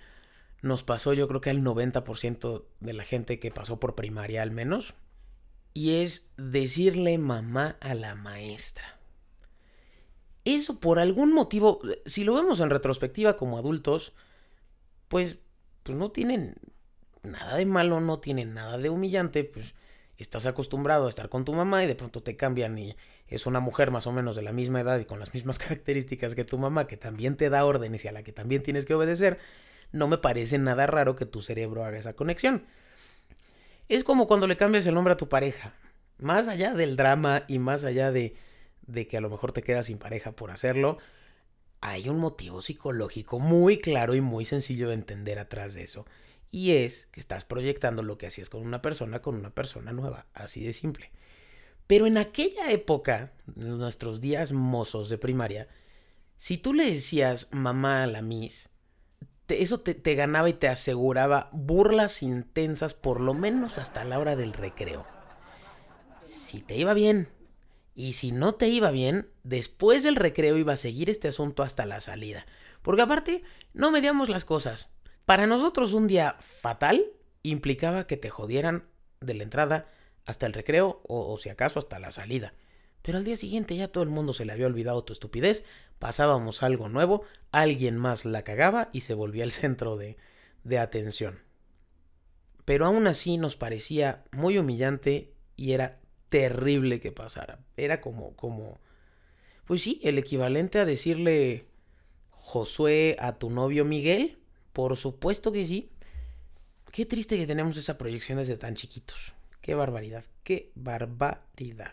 nos 0.62 0.83
pasó 0.83 1.12
yo 1.12 1.29
creo 1.29 1.40
que 1.40 1.51
al 1.51 1.62
90% 1.62 2.64
de 2.81 2.92
la 2.92 3.05
gente 3.05 3.38
que 3.38 3.53
pasó 3.53 3.79
por 3.79 3.94
primaria 3.94 4.42
al 4.42 4.51
menos. 4.51 4.94
Y 5.72 5.96
es 5.96 6.31
decirle 6.37 7.18
mamá 7.18 7.77
a 7.81 7.94
la 7.94 8.14
maestra 8.14 8.95
eso 10.54 10.78
por 10.78 10.98
algún 10.98 11.32
motivo, 11.32 11.80
si 12.04 12.24
lo 12.24 12.35
vemos 12.35 12.61
en 12.61 12.70
retrospectiva 12.70 13.37
como 13.37 13.59
adultos, 13.59 14.12
pues, 15.09 15.38
pues 15.82 15.98
no 15.98 16.12
tienen 16.12 16.54
nada 17.22 17.56
de 17.56 17.66
malo, 17.66 18.00
no 18.00 18.20
tienen 18.20 18.54
nada 18.54 18.78
de 18.78 18.88
humillante, 18.88 19.44
pues 19.44 19.74
estás 20.18 20.46
acostumbrado 20.46 21.06
a 21.06 21.09
estar 21.09 21.28
con 21.28 21.44
tu 21.44 21.52
mamá 21.52 21.85
y 21.85 21.87
de 21.87 21.94
pronto 21.94 22.22
te 22.22 22.37
cambian 22.37 22.78
y 22.78 22.96
es 23.26 23.46
una 23.46 23.61
mujer 23.61 23.90
más 23.90 24.06
o 24.06 24.12
menos 24.12 24.37
de 24.37 24.42
la 24.42 24.52
misma 24.52 24.80
edad 24.80 24.98
y 24.98 25.04
con 25.04 25.18
las 25.18 25.35
mismas 25.35 25.59
características 25.59 26.35
que 26.35 26.44
tu 26.44 26.59
mamá, 26.59 26.87
que 26.87 26.96
también 26.96 27.37
te 27.37 27.50
da 27.50 27.64
órdenes 27.64 28.04
y 28.04 28.09
a 28.09 28.12
la 28.12 28.22
que 28.22 28.32
también 28.32 28.62
tienes 28.62 28.87
que 28.87 28.94
obedecer, 28.94 29.38
no 29.92 30.09
me 30.09 30.18
parece 30.18 30.59
nada 30.59 30.87
raro 30.87 31.16
que 31.16 31.26
tu 31.26 31.42
cerebro 31.42 31.85
haga 31.85 31.98
esa 31.98 32.14
conexión. 32.14 32.66
Es 33.88 34.04
como 34.04 34.26
cuando 34.26 34.46
le 34.46 34.56
cambias 34.56 34.87
el 34.87 34.94
nombre 34.94 35.14
a 35.14 35.16
tu 35.16 35.28
pareja. 35.28 35.74
Más 36.18 36.48
allá 36.48 36.72
del 36.74 36.96
drama 36.96 37.44
y 37.46 37.59
más 37.59 37.85
allá 37.85 38.11
de, 38.11 38.35
de 38.87 39.07
que 39.07 39.16
a 39.16 39.20
lo 39.20 39.31
mejor 39.31 39.53
te 39.53 39.62
quedas 39.62 39.87
sin 39.87 39.99
pareja 39.99 40.33
por 40.33 40.51
hacerlo, 40.51 40.99
hay 41.81 42.09
un 42.09 42.18
motivo 42.18 42.62
psicológico 42.62 43.38
muy 43.38 43.79
claro 43.79 44.14
y 44.14 44.20
muy 44.20 44.44
sencillo 44.44 44.88
de 44.88 44.94
entender 44.94 45.38
atrás 45.38 45.75
de 45.75 45.83
eso. 45.83 46.07
Y 46.51 46.72
es 46.72 47.07
que 47.07 47.20
estás 47.20 47.44
proyectando 47.44 48.03
lo 48.03 48.18
que 48.18 48.27
hacías 48.27 48.49
con 48.49 48.62
una 48.62 48.83
persona 48.83 49.20
con 49.20 49.35
una 49.35 49.51
persona 49.51 49.92
nueva. 49.92 50.27
Así 50.33 50.64
de 50.64 50.72
simple. 50.72 51.11
Pero 51.87 52.07
en 52.07 52.18
aquella 52.18 52.70
época, 52.70 53.33
en 53.57 53.79
nuestros 53.79 54.20
días 54.20 54.53
mozos 54.53 55.09
de 55.09 55.18
primaria, 55.18 55.68
si 56.37 56.59
tú 56.59 56.75
le 56.75 56.87
decías 56.87 57.49
mamá 57.53 58.03
a 58.03 58.07
la 58.07 58.22
Miss, 58.22 58.68
eso 59.49 59.79
te, 59.79 59.94
te 59.94 60.14
ganaba 60.14 60.49
y 60.49 60.55
te 60.55 60.68
aseguraba 60.68 61.51
burlas 61.53 62.22
intensas 62.22 62.94
por 62.94 63.20
lo 63.20 63.35
menos 63.35 63.79
hasta 63.79 64.05
la 64.05 64.18
hora 64.18 64.35
del 64.35 64.53
recreo. 64.53 65.07
Si 66.20 66.61
te 66.61 66.77
iba 66.77 66.92
bien, 66.94 67.29
y 67.96 68.12
si 68.12 68.30
no 68.30 68.54
te 68.54 68.68
iba 68.68 68.90
bien, 68.90 69.30
después 69.42 70.02
del 70.02 70.16
recreo 70.16 70.59
iba 70.59 70.74
a 70.74 70.76
seguir 70.76 71.09
este 71.09 71.28
asunto 71.28 71.62
hasta 71.62 71.87
la 71.87 72.02
salida. 72.02 72.46
Porque 72.82 73.00
aparte, 73.00 73.42
no 73.72 73.90
mediamos 73.90 74.28
las 74.28 74.44
cosas. 74.44 74.90
Para 75.24 75.46
nosotros 75.46 75.94
un 75.94 76.06
día 76.06 76.37
fatal 76.38 77.06
implicaba 77.42 78.06
que 78.06 78.18
te 78.18 78.28
jodieran 78.28 78.87
de 79.20 79.32
la 79.32 79.44
entrada 79.44 79.88
hasta 80.26 80.44
el 80.44 80.52
recreo 80.52 81.00
o, 81.09 81.38
si 81.38 81.48
acaso 81.48 81.78
hasta 81.78 81.98
la 81.98 82.11
salida. 82.11 82.52
Pero 83.00 83.16
al 83.16 83.24
día 83.24 83.37
siguiente 83.37 83.74
ya 83.74 83.88
todo 83.88 84.04
el 84.04 84.11
mundo 84.11 84.35
se 84.35 84.44
le 84.44 84.52
había 84.52 84.66
olvidado 84.66 85.02
tu 85.02 85.14
estupidez, 85.14 85.64
pasábamos 85.98 86.62
algo 86.62 86.90
nuevo, 86.90 87.22
alguien 87.50 87.96
más 87.96 88.26
la 88.26 88.42
cagaba 88.42 88.90
y 88.92 89.00
se 89.00 89.14
volvía 89.14 89.44
el 89.44 89.52
centro 89.52 89.96
de, 89.96 90.18
de 90.64 90.78
atención. 90.78 91.40
Pero 92.66 92.85
aún 92.85 93.06
así 93.06 93.38
nos 93.38 93.56
parecía 93.56 94.24
muy 94.32 94.59
humillante 94.59 95.32
y 95.56 95.72
era 95.72 96.00
terrible 96.28 97.00
que 97.00 97.12
pasara. 97.12 97.58
Era 97.76 98.00
como, 98.00 98.34
como, 98.36 98.78
pues 99.66 99.82
sí, 99.82 100.00
el 100.02 100.18
equivalente 100.18 100.78
a 100.78 100.84
decirle 100.84 101.66
Josué 102.30 103.16
a 103.18 103.38
tu 103.38 103.50
novio 103.50 103.84
Miguel. 103.84 104.38
Por 104.72 104.96
supuesto 104.96 105.52
que 105.52 105.64
sí. 105.64 105.90
Qué 106.92 107.06
triste 107.06 107.36
que 107.36 107.46
tenemos 107.46 107.76
esa 107.76 107.98
proyección 107.98 108.38
desde 108.38 108.56
tan 108.56 108.74
chiquitos. 108.74 109.34
Qué 109.60 109.74
barbaridad, 109.74 110.24
qué 110.44 110.70
barbaridad. 110.74 111.92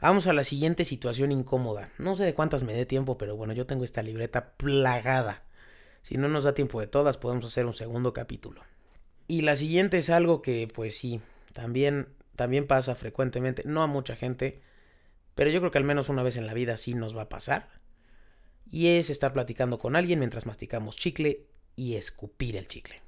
Vamos 0.00 0.26
a 0.26 0.32
la 0.32 0.42
siguiente 0.42 0.84
situación 0.84 1.30
incómoda. 1.30 1.92
No 1.98 2.16
sé 2.16 2.24
de 2.24 2.34
cuántas 2.34 2.62
me 2.64 2.74
dé 2.74 2.86
tiempo, 2.86 3.18
pero 3.18 3.36
bueno, 3.36 3.52
yo 3.52 3.66
tengo 3.66 3.84
esta 3.84 4.02
libreta 4.02 4.54
plagada. 4.54 5.44
Si 6.02 6.16
no 6.16 6.28
nos 6.28 6.44
da 6.44 6.54
tiempo 6.54 6.80
de 6.80 6.88
todas, 6.88 7.18
podemos 7.18 7.44
hacer 7.44 7.66
un 7.66 7.74
segundo 7.74 8.12
capítulo. 8.12 8.62
Y 9.28 9.42
la 9.42 9.54
siguiente 9.54 9.98
es 9.98 10.10
algo 10.10 10.42
que, 10.42 10.66
pues 10.66 10.96
sí, 10.98 11.20
también 11.52 12.08
también 12.36 12.66
pasa 12.66 12.94
frecuentemente, 12.94 13.62
no 13.66 13.82
a 13.82 13.86
mucha 13.86 14.16
gente, 14.16 14.62
pero 15.34 15.50
yo 15.50 15.60
creo 15.60 15.70
que 15.70 15.78
al 15.78 15.84
menos 15.84 16.08
una 16.08 16.22
vez 16.22 16.36
en 16.36 16.46
la 16.46 16.54
vida 16.54 16.76
sí 16.76 16.94
nos 16.94 17.16
va 17.16 17.22
a 17.22 17.28
pasar. 17.28 17.68
Y 18.70 18.88
es 18.88 19.10
estar 19.10 19.32
platicando 19.32 19.78
con 19.78 19.96
alguien 19.96 20.18
mientras 20.18 20.46
masticamos 20.46 20.96
chicle 20.96 21.46
y 21.76 21.96
escupir 21.96 22.56
el 22.56 22.68
chicle. 22.68 23.02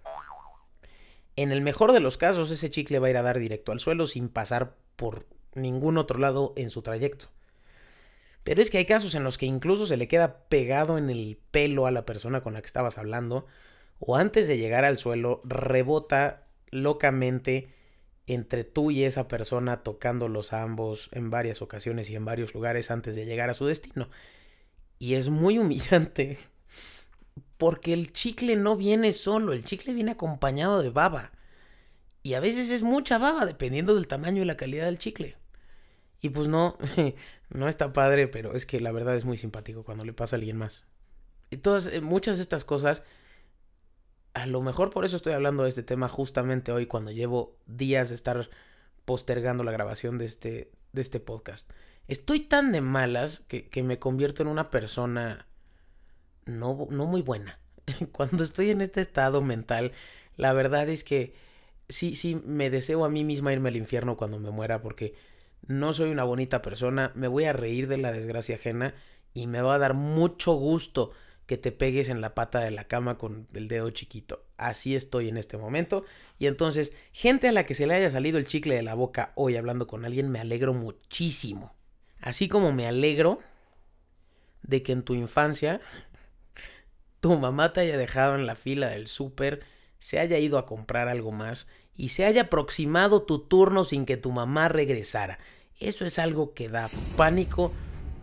En 1.37 1.53
el 1.53 1.63
mejor 1.63 1.93
de 1.93 2.01
los 2.01 2.17
casos, 2.17 2.51
ese 2.51 2.71
chicle 2.71 2.99
va 2.99 3.09
a 3.09 3.11
ir 3.11 3.17
a 3.17 3.23
dar 3.23 3.39
directo 3.39 3.73
al 3.73 3.81
suelo 3.81 4.07
sin 4.07 4.29
pasar 4.29 4.77
por 4.97 5.27
ningún 5.55 5.99
otro 5.99 6.19
lado 6.19 6.53
en 6.57 6.71
su 6.71 6.83
trayecto. 6.83 7.29
Pero 8.45 8.61
es 8.61 8.71
que 8.71 8.79
hay 8.79 8.85
casos 8.85 9.15
en 9.15 9.25
los 9.25 9.39
que 9.39 9.47
incluso 9.47 9.87
se 9.87 9.97
le 9.97 10.07
queda 10.07 10.45
pegado 10.49 10.99
en 10.99 11.11
el 11.11 11.41
pelo 11.51 11.87
a 11.87 11.91
la 11.91 12.05
persona 12.05 12.43
con 12.43 12.53
la 12.53 12.61
que 12.61 12.67
estabas 12.67 12.99
hablando, 12.99 13.47
o 13.99 14.17
antes 14.17 14.47
de 14.47 14.59
llegar 14.59 14.85
al 14.85 14.99
suelo 14.99 15.41
rebota 15.45 16.47
locamente 16.71 17.73
entre 18.27 18.65
tú 18.65 18.91
y 18.91 19.05
esa 19.05 19.29
persona 19.29 19.83
tocándolos 19.83 20.53
ambos 20.53 21.09
en 21.13 21.31
varias 21.31 21.63
ocasiones 21.63 22.09
y 22.11 22.17
en 22.17 22.25
varios 22.25 22.55
lugares 22.55 22.91
antes 22.91 23.15
de 23.15 23.27
llegar 23.27 23.51
a 23.51 23.55
su 23.55 23.67
destino. 23.67 24.09
Y 24.99 25.15
es 25.15 25.29
muy 25.29 25.59
humillante 25.59 26.39
porque 27.59 27.93
el 27.93 28.13
chicle 28.13 28.57
no 28.57 28.77
viene 28.77 29.13
solo, 29.13 29.53
el 29.53 29.65
chicle 29.65 29.95
viene 29.95 30.13
acompañado 30.13 30.83
de 30.83 30.91
baba. 30.91 31.33
Y 32.23 32.35
a 32.35 32.41
veces 32.41 32.71
es 32.71 32.83
mucha 32.83 33.19
baba, 33.19 33.45
dependiendo 33.45 33.95
del 33.95 34.09
tamaño 34.09 34.43
y 34.43 34.47
la 34.47 34.57
calidad 34.57 34.87
del 34.87 34.99
chicle. 34.99 35.37
Y 36.23 36.31
pues 36.31 36.49
no, 36.49 36.79
no 37.51 37.69
está 37.69 37.93
padre, 37.93 38.29
pero 38.29 38.55
es 38.55 38.65
que 38.65 38.81
la 38.81 38.93
verdad 38.93 39.15
es 39.15 39.27
muy 39.27 39.37
simpático 39.37 39.85
cuando 39.85 40.07
le 40.07 40.15
pasa 40.15 40.37
a 40.37 40.39
alguien 40.39 40.57
más. 40.57 40.85
Y 41.51 41.59
todas, 41.59 41.89
eh, 41.89 42.01
muchas 42.01 42.39
de 42.39 42.43
estas 42.43 42.65
cosas, 42.65 43.03
a 44.35 44.47
lo 44.47 44.61
mejor 44.61 44.91
por 44.91 45.05
eso 45.05 45.17
estoy 45.17 45.33
hablando 45.33 45.63
de 45.63 45.69
este 45.69 45.83
tema 45.83 46.09
justamente 46.09 46.73
hoy, 46.73 46.87
cuando 46.87 47.11
llevo 47.13 47.57
días 47.67 48.09
de 48.09 48.17
estar 48.17 48.51
postergando 49.05 49.65
la 49.65 49.73
grabación 49.73 50.19
de 50.19 50.25
este, 50.27 50.71
de 50.93 51.03
este 51.03 51.21
podcast. 51.21 51.71
Estoy 52.09 52.41
tan 52.41 52.73
de 52.73 52.81
malas 52.81 53.41
que, 53.49 53.69
que 53.69 53.83
me 53.83 53.99
convierto 53.99 54.43
en 54.43 54.49
una 54.49 54.71
persona 54.71 55.47
no, 56.47 56.87
no 56.91 57.07
muy 57.07 57.23
buena. 57.23 57.59
Cuando 58.13 58.43
estoy 58.43 58.71
en 58.71 58.81
este 58.81 59.01
estado 59.01 59.41
mental, 59.41 59.93
la 60.37 60.53
verdad 60.53 60.89
es 60.89 61.05
que 61.05 61.35
sí, 61.89 62.15
sí, 62.15 62.41
me 62.45 62.71
deseo 62.71 63.05
a 63.05 63.11
mí 63.11 63.25
misma 63.25 63.53
irme 63.53 63.69
al 63.69 63.77
infierno 63.77 64.17
cuando 64.17 64.39
me 64.39 64.51
muera 64.51 64.83
porque 64.83 65.15
no 65.67 65.93
soy 65.93 66.11
una 66.11 66.25
bonita 66.25 66.61
persona, 66.61 67.13
me 67.15 67.29
voy 67.29 67.45
a 67.45 67.53
reír 67.53 67.89
de 67.89 67.99
la 67.99 68.13
desgracia 68.13 68.57
ajena 68.57 68.95
y 69.33 69.47
me 69.47 69.63
va 69.63 69.77
a 69.77 69.79
dar 69.79 69.95
mucho 69.95 70.53
gusto 70.55 71.13
que 71.47 71.57
te 71.59 71.73
pegues 71.73 72.09
en 72.09 72.21
la 72.21 72.35
pata 72.35 72.61
de 72.61 72.71
la 72.71 72.85
cama 72.85 73.19
con 73.19 73.49
el 73.53 73.69
dedo 73.69 73.91
chiquito. 73.91 74.45
Así 74.57 74.97
estoy 74.97 75.29
en 75.29 75.37
este 75.37 75.59
momento. 75.59 76.05
Y 76.39 76.47
entonces, 76.47 76.93
gente 77.13 77.49
a 77.49 77.53
la 77.53 77.65
que 77.65 77.75
se 77.75 77.87
le 77.87 77.95
haya 77.95 78.11
salido 78.11 78.39
el 78.39 78.47
chicle 78.47 78.75
de 78.75 78.83
la 78.83 78.95
boca 78.95 79.33
hoy 79.35 79.57
hablando 79.57 79.87
con 79.87 80.05
alguien, 80.05 80.31
me 80.31 80.41
alegro 80.41 80.75
muchísimo. 80.75 81.75
Así 82.21 82.49
como 82.49 82.73
me 82.73 82.87
alegro 82.87 83.41
de 84.63 84.83
que 84.83 84.93
en 84.93 85.03
tu 85.03 85.15
infancia 85.15 85.81
tu 87.21 87.37
mamá 87.37 87.73
te 87.73 87.81
haya 87.81 87.97
dejado 87.97 88.35
en 88.35 88.47
la 88.47 88.55
fila 88.55 88.89
del 88.89 89.09
súper, 89.09 89.63
se 89.99 90.19
haya 90.19 90.39
ido 90.39 90.59
a 90.59 90.67
comprar 90.67 91.09
algo 91.09 91.33
más 91.33 91.69
y 91.97 92.11
se 92.11 92.25
haya 92.25 92.43
aproximado 92.43 93.23
tu 93.23 93.39
turno 93.39 93.85
sin 93.85 94.05
que 94.05 94.17
tu 94.17 94.31
mamá 94.31 94.69
regresara. 94.69 95.39
Eso 95.79 96.05
es 96.05 96.19
algo 96.19 96.55
que 96.55 96.69
da 96.69 96.89
pánico, 97.17 97.73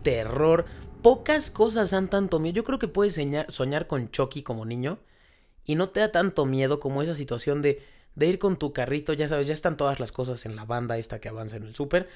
terror. 0.02 0.66
Pocas 1.02 1.50
cosas 1.50 1.90
dan 1.90 2.08
tanto 2.08 2.38
miedo. 2.38 2.54
Yo 2.54 2.64
creo 2.64 2.78
que 2.78 2.88
puedes 2.88 3.14
soñar, 3.48 3.86
con 3.86 4.10
Chucky 4.10 4.42
como 4.42 4.64
niño 4.64 4.98
y 5.64 5.74
no 5.74 5.90
te 5.90 6.00
da 6.00 6.12
tanto 6.12 6.46
miedo 6.46 6.80
como 6.80 7.02
esa 7.02 7.14
situación 7.14 7.62
de, 7.62 7.82
de 8.14 8.26
ir 8.26 8.38
con 8.38 8.56
tu 8.56 8.72
carrito, 8.72 9.12
ya 9.12 9.28
sabes, 9.28 9.46
ya 9.46 9.54
están 9.54 9.76
todas 9.76 10.00
las 10.00 10.12
cosas 10.12 10.44
en 10.46 10.56
la 10.56 10.64
banda 10.64 10.98
esta 10.98 11.20
que 11.20 11.28
avanza 11.28 11.56
en 11.56 11.64
el 11.64 11.74
súper 11.74 12.08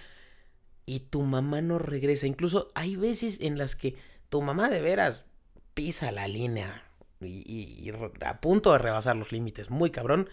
y 0.87 1.01
tu 1.01 1.23
mamá 1.23 1.61
no 1.61 1.79
regresa. 1.79 2.27
Incluso 2.27 2.71
hay 2.75 2.97
veces 2.97 3.41
en 3.41 3.59
las 3.59 3.77
que 3.77 3.97
tu 4.29 4.41
mamá 4.41 4.71
de 4.71 4.81
veras 4.81 5.27
pisa 5.75 6.13
la 6.13 6.29
línea 6.29 6.85
y, 7.21 7.91
a 8.25 8.41
punto 8.41 8.73
de 8.73 8.79
rebasar 8.79 9.17
los 9.17 9.33
límites, 9.33 9.69
muy 9.69 9.91
cabrón. 9.91 10.31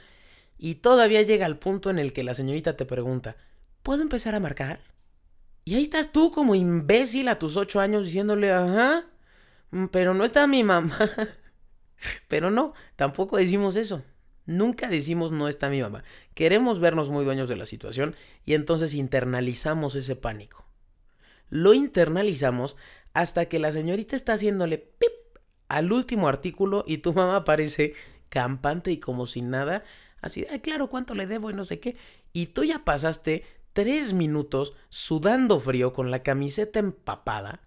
Y 0.58 0.76
todavía 0.76 1.24
llega 1.24 1.48
al 1.48 1.58
punto 1.58 1.90
en 1.90 2.00
el 2.00 2.14
que 2.14 2.24
la 2.24 2.36
señorita 2.36 2.78
te 2.78 2.86
pregunta, 2.86 3.36
¿puedo 3.82 4.04
empezar 4.04 4.36
a 4.36 4.40
marcar? 4.40 4.80
Y 5.66 5.76
ahí 5.76 5.84
estás 5.84 6.12
tú 6.12 6.32
como 6.32 6.56
imbécil 6.56 7.28
a 7.30 7.40
tus 7.40 7.58
ocho 7.58 7.80
años 7.80 8.06
diciéndole, 8.06 8.52
ajá, 8.52 9.06
mm, 9.72 9.86
pero 9.88 10.14
no 10.14 10.26
está 10.26 10.48
mi 10.48 10.64
mamá. 10.64 10.98
pero 12.28 12.52
no, 12.52 12.74
tampoco 12.96 13.38
decimos 13.38 13.76
eso. 13.76 14.04
Nunca 14.46 14.90
decimos 14.90 15.32
no 15.32 15.48
está 15.48 15.70
mi 15.70 15.82
mamá. 15.82 16.04
Queremos 16.34 16.80
vernos 16.80 17.10
muy 17.10 17.24
dueños 17.24 17.48
de 17.48 17.56
la 17.56 17.66
situación 17.66 18.16
y 18.46 18.56
entonces 18.56 18.94
internalizamos 18.94 19.96
ese 19.96 20.18
pánico. 20.18 20.66
Lo 21.50 21.74
internalizamos 21.74 22.76
hasta 23.14 23.46
que 23.46 23.60
la 23.60 23.72
señorita 23.72 24.16
está 24.16 24.34
haciéndole 24.34 24.80
pip 24.80 25.12
al 25.70 25.92
último 25.94 26.28
artículo 26.28 26.84
y 26.86 26.98
tu 26.98 27.14
mamá 27.14 27.38
aparece 27.38 27.94
campante 28.30 28.92
y 28.92 28.98
como 28.98 29.28
sin 29.28 29.50
nada, 29.50 29.84
así, 30.22 30.46
ay, 30.50 30.60
claro, 30.60 30.90
cuánto 30.90 31.14
le 31.14 31.28
debo 31.28 31.52
y 31.52 31.54
no 31.54 31.64
sé 31.64 31.80
qué. 31.80 31.96
Y 32.34 32.48
tú 32.48 32.64
ya 32.64 32.84
pasaste 32.84 33.46
tres 33.74 34.14
minutos 34.14 34.74
sudando 34.90 35.60
frío 35.60 35.94
con 35.94 36.12
la 36.12 36.24
camiseta 36.24 36.80
empapada 36.80 37.62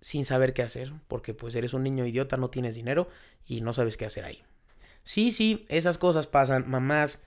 sin 0.00 0.24
saber 0.24 0.52
qué 0.52 0.62
hacer, 0.62 0.92
porque 1.08 1.34
pues 1.34 1.54
eres 1.54 1.74
un 1.74 1.82
niño 1.82 2.06
idiota, 2.06 2.36
no 2.36 2.48
tienes 2.48 2.74
dinero 2.74 3.08
y 3.44 3.62
no 3.62 3.72
sabes 3.72 3.96
qué 3.96 4.04
hacer 4.04 4.24
ahí. 4.24 4.44
Sí, 5.02 5.32
sí, 5.32 5.66
esas 5.68 5.98
cosas 5.98 6.26
pasan, 6.26 6.68
mamás. 6.68 7.20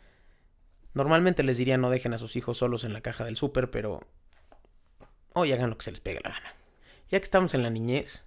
Normalmente 0.94 1.44
les 1.44 1.58
diría 1.58 1.78
no 1.78 1.90
dejen 1.90 2.14
a 2.14 2.18
sus 2.18 2.36
hijos 2.36 2.58
solos 2.58 2.84
en 2.84 2.94
la 2.94 3.02
caja 3.02 3.26
del 3.26 3.38
súper, 3.38 3.70
pero 3.70 4.02
hoy 5.34 5.52
hagan 5.52 5.70
lo 5.70 5.78
que 5.78 5.84
se 5.84 5.92
les 5.92 6.00
pegue 6.00 6.22
la 6.24 6.30
gana. 6.30 6.56
Ya 7.10 7.20
que 7.20 7.24
estamos 7.24 7.54
en 7.54 7.64
la 7.64 7.70
niñez, 7.70 8.24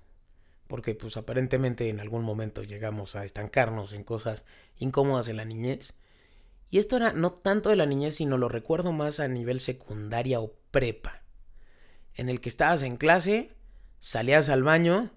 porque 0.67 0.95
pues 0.95 1.17
aparentemente 1.17 1.89
en 1.89 2.01
algún 2.01 2.23
momento 2.23 2.63
llegamos 2.63 3.15
a 3.15 3.25
estancarnos 3.25 3.93
en 3.93 4.05
cosas 4.05 4.45
incómodas 4.79 5.29
en 5.29 5.37
la 5.37 5.45
niñez. 5.45 5.95
Y 6.73 6.79
esto 6.79 6.97
era 6.97 7.13
no 7.13 7.33
tanto 7.33 7.69
de 7.69 7.77
la 7.77 7.85
niñez, 7.85 8.15
sino 8.15 8.39
lo 8.39 8.49
recuerdo 8.49 8.93
más 8.93 9.21
a 9.21 9.29
nivel 9.29 9.61
secundaria 9.61 10.41
o 10.41 10.55
prepa, 10.71 11.21
en 12.15 12.31
el 12.31 12.41
que 12.41 12.49
estabas 12.49 12.83
en 12.83 12.97
clase, 12.97 13.53
salías 13.99 14.49
al 14.49 14.63
baño 14.63 15.11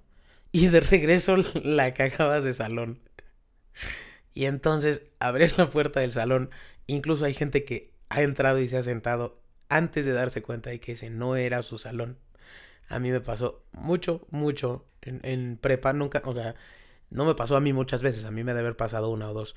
y 0.51 0.67
de 0.67 0.81
regreso 0.81 1.37
la 1.63 1.93
cagabas 1.93 2.43
de 2.43 2.53
salón. 2.53 2.99
Y 4.33 4.47
entonces 4.47 5.03
abres 5.19 5.57
la 5.57 5.69
puerta 5.69 6.01
del 6.01 6.11
salón, 6.11 6.49
incluso 6.87 7.23
hay 7.23 7.33
gente 7.33 7.63
que 7.63 7.93
ha 8.09 8.21
entrado 8.21 8.59
y 8.59 8.67
se 8.67 8.75
ha 8.75 8.83
sentado 8.83 9.41
antes 9.69 10.05
de 10.05 10.11
darse 10.11 10.41
cuenta 10.41 10.71
de 10.71 10.81
que 10.81 10.91
ese 10.91 11.09
no 11.09 11.37
era 11.37 11.61
su 11.61 11.77
salón. 11.77 12.19
A 12.89 12.99
mí 12.99 13.11
me 13.11 13.21
pasó 13.21 13.63
mucho, 13.71 14.27
mucho 14.29 14.85
en, 15.01 15.55
prepa. 15.55 15.93
Nunca, 15.93 16.21
o 16.25 16.33
sea, 16.33 16.55
no 17.09 17.23
me 17.23 17.33
pasó 17.33 17.55
a 17.55 17.61
mí 17.61 17.71
muchas 17.71 18.03
veces. 18.03 18.25
A 18.25 18.31
mí 18.31 18.43
me 18.43 18.51
debe 18.51 18.67
haber 18.67 18.75
pasado 18.75 19.09
una 19.09 19.29
o 19.29 19.33
dos. 19.33 19.55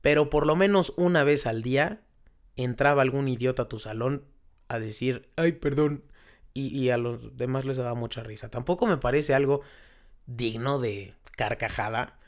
Pero 0.00 0.30
por 0.30 0.46
lo 0.46 0.56
menos 0.56 0.92
una 0.96 1.24
vez 1.24 1.46
al 1.46 1.62
día 1.62 2.02
entraba 2.56 3.02
algún 3.02 3.28
idiota 3.28 3.62
a 3.62 3.68
tu 3.68 3.78
salón 3.78 4.24
a 4.68 4.78
decir, 4.78 5.28
ay, 5.36 5.52
perdón. 5.52 6.04
Y, 6.54 6.68
y 6.68 6.90
a 6.90 6.96
los 6.98 7.36
demás 7.36 7.64
les 7.64 7.76
daba 7.76 7.94
mucha 7.94 8.22
risa. 8.22 8.50
Tampoco 8.50 8.86
me 8.86 8.96
parece 8.96 9.34
algo 9.34 9.62
digno 10.26 10.78
de 10.78 11.14
carcajada. 11.36 12.18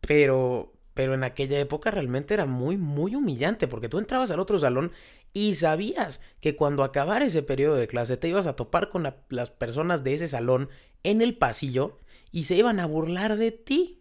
Pero, 0.00 0.72
pero 0.94 1.14
en 1.14 1.24
aquella 1.24 1.58
época 1.58 1.90
realmente 1.90 2.34
era 2.34 2.46
muy, 2.46 2.76
muy 2.76 3.14
humillante. 3.14 3.68
Porque 3.68 3.88
tú 3.88 3.98
entrabas 3.98 4.30
al 4.30 4.40
otro 4.40 4.58
salón 4.58 4.92
y 5.32 5.54
sabías 5.54 6.20
que 6.40 6.56
cuando 6.56 6.82
acabara 6.82 7.24
ese 7.24 7.42
periodo 7.42 7.76
de 7.76 7.86
clase 7.86 8.16
te 8.16 8.28
ibas 8.28 8.46
a 8.46 8.56
topar 8.56 8.90
con 8.90 9.08
las 9.28 9.50
personas 9.50 10.02
de 10.02 10.14
ese 10.14 10.28
salón 10.28 10.68
en 11.02 11.22
el 11.22 11.36
pasillo 11.36 11.98
y 12.32 12.44
se 12.44 12.56
iban 12.56 12.80
a 12.80 12.86
burlar 12.86 13.36
de 13.36 13.52
ti. 13.52 13.97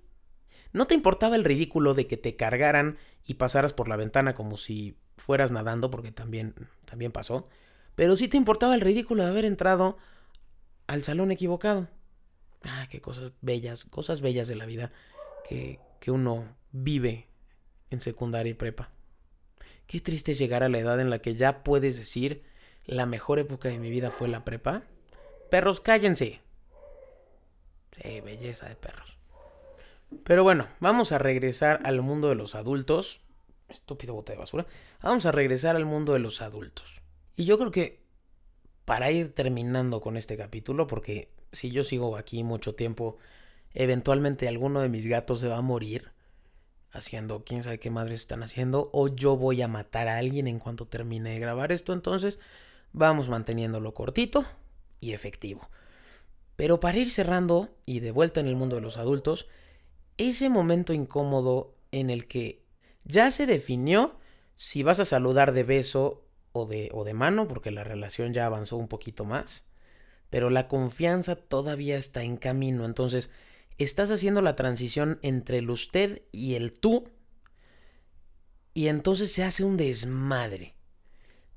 No 0.77 0.85
te 0.85 0.93
importaba 0.93 1.35
el 1.35 1.43
ridículo 1.43 1.95
de 1.95 2.05
que 2.05 2.17
te 2.17 2.35
cargaran 2.35 2.99
y 3.25 3.33
pasaras 3.33 3.73
por 3.73 3.87
la 3.87 3.95
ventana 3.95 4.35
como 4.35 4.57
si 4.57 4.95
fueras 5.17 5.51
nadando, 5.51 5.89
porque 5.89 6.11
también, 6.11 6.53
también 6.85 7.11
pasó, 7.11 7.49
pero 7.95 8.15
sí 8.15 8.27
te 8.27 8.37
importaba 8.37 8.75
el 8.75 8.81
ridículo 8.81 9.23
de 9.23 9.29
haber 9.29 9.45
entrado 9.45 9.97
al 10.85 11.01
salón 11.01 11.31
equivocado. 11.31 11.87
Ah, 12.61 12.85
qué 12.91 13.01
cosas 13.01 13.31
bellas, 13.41 13.85
cosas 13.85 14.21
bellas 14.21 14.47
de 14.47 14.55
la 14.55 14.67
vida 14.67 14.91
que, 15.49 15.79
que 15.99 16.11
uno 16.11 16.55
vive 16.71 17.25
en 17.89 17.99
secundaria 17.99 18.51
y 18.51 18.53
prepa. 18.53 18.91
Qué 19.87 19.99
triste 19.99 20.35
llegar 20.35 20.61
a 20.61 20.69
la 20.69 20.77
edad 20.77 21.01
en 21.01 21.09
la 21.09 21.19
que 21.19 21.33
ya 21.33 21.63
puedes 21.63 21.97
decir, 21.97 22.43
la 22.85 23.07
mejor 23.07 23.39
época 23.39 23.67
de 23.69 23.79
mi 23.79 23.89
vida 23.89 24.11
fue 24.11 24.27
la 24.27 24.45
prepa. 24.45 24.83
Perros, 25.49 25.79
cállense. 25.79 26.39
Sí, 27.99 28.21
belleza 28.21 28.69
de 28.69 28.75
perros. 28.75 29.16
Pero 30.24 30.43
bueno, 30.43 30.67
vamos 30.80 31.12
a 31.12 31.17
regresar 31.17 31.82
al 31.84 32.02
mundo 32.02 32.30
de 32.30 32.36
los 32.36 32.56
adultos. 32.56 33.22
Estúpido 33.67 34.13
bote 34.13 34.34
de 34.34 34.39
basura. 34.39 34.65
Vamos 35.02 35.26
a 35.26 35.32
regresar 35.32 35.76
al 35.76 35.86
mundo 35.86 36.13
de 36.13 36.20
los 36.20 36.41
adultos. 36.41 37.02
Y 37.36 37.46
yo 37.46 37.58
creo 37.58 37.72
que 37.72 38.08
para 38.86 39.12
ir 39.12 39.34
terminando 39.34 40.00
con 40.00 40.15
este 40.15 40.38
capítulo, 40.38 40.88
porque 40.88 41.30
si 41.52 41.72
yo 41.72 41.84
sigo 41.84 42.15
aquí 42.15 42.43
mucho 42.43 42.74
tiempo, 42.76 43.17
eventualmente 43.74 44.48
alguno 44.48 44.80
de 44.82 44.89
mis 44.89 45.08
gatos 45.08 45.41
se 45.41 45.50
va 45.50 45.58
a 45.58 45.62
morir 45.62 46.12
haciendo 46.91 47.43
quién 47.43 47.63
sabe 47.63 47.80
qué 47.80 47.89
madres 47.89 48.22
están 48.22 48.43
haciendo 48.43 48.89
o 48.93 49.08
yo 49.10 49.36
voy 49.36 49.62
a 49.62 49.67
matar 49.67 50.08
a 50.08 50.17
alguien 50.17 50.48
en 50.48 50.60
cuanto 50.60 50.88
termine 50.88 51.32
de 51.32 51.39
grabar 51.39 51.72
esto, 51.72 51.93
entonces 51.93 52.39
vamos 52.93 53.30
manteniéndolo 53.30 53.93
cortito 53.93 54.46
y 55.00 55.12
efectivo. 55.12 55.70
Pero 56.56 56.80
para 56.80 56.98
ir 56.98 57.12
cerrando 57.12 57.70
y 57.86 58.00
de 58.00 58.12
vuelta 58.12 58.39
en 58.39 58.48
el 58.48 58.56
mundo 58.56 58.78
de 58.78 58.82
los 58.82 58.98
adultos, 58.98 59.48
ese 60.17 60.49
momento 60.49 60.93
incómodo 60.93 61.75
en 61.91 62.10
el 62.10 62.27
que 62.27 62.63
ya 63.03 63.32
se 63.32 63.45
definió 63.45 64.17
si 64.56 64.84
vas 64.84 64.99
a 64.99 65.06
saludar 65.06 65.51
de 65.53 65.63
beso 65.63 66.25
o 66.51 66.65
de, 66.65 66.89
o 66.93 67.03
de 67.03 67.13
mano, 67.13 67.47
porque 67.47 67.71
la 67.71 67.84
relación 67.84 68.34
ya 68.34 68.45
avanzó 68.45 68.77
un 68.77 68.88
poquito 68.88 69.25
más, 69.25 69.65
pero 70.30 70.49
la 70.49 70.67
confianza 70.67 71.36
todavía 71.36 71.97
está 71.97 72.23
en 72.23 72.38
camino. 72.38 72.86
Entonces, 72.86 73.30
estás 73.77 74.12
haciendo 74.12 74.41
la 74.41 74.56
transición 74.56 75.19
entre 75.21 75.60
el 75.60 75.69
usted 75.69 76.23
y 76.32 76.56
el 76.56 76.73
tú, 76.73 77.10
y 78.73 78.88
entonces 78.88 79.32
se 79.32 79.43
hace 79.43 79.63
un 79.63 79.77
desmadre. 79.77 80.75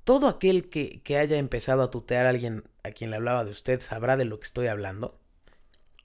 Todo 0.05 0.29
aquel 0.29 0.71
que, 0.71 1.03
que 1.03 1.19
haya 1.19 1.37
empezado 1.37 1.83
a 1.83 1.91
tutear 1.91 2.27
a 2.27 2.31
alguien 2.31 2.65
a 2.83 2.91
quien 2.91 3.11
le 3.11 3.17
hablaba 3.17 3.45
de 3.45 3.51
usted 3.51 3.81
sabrá 3.81 4.17
de 4.17 4.25
lo 4.25 4.41
que 4.41 4.47
estoy 4.47 4.67
hablando. 4.69 5.20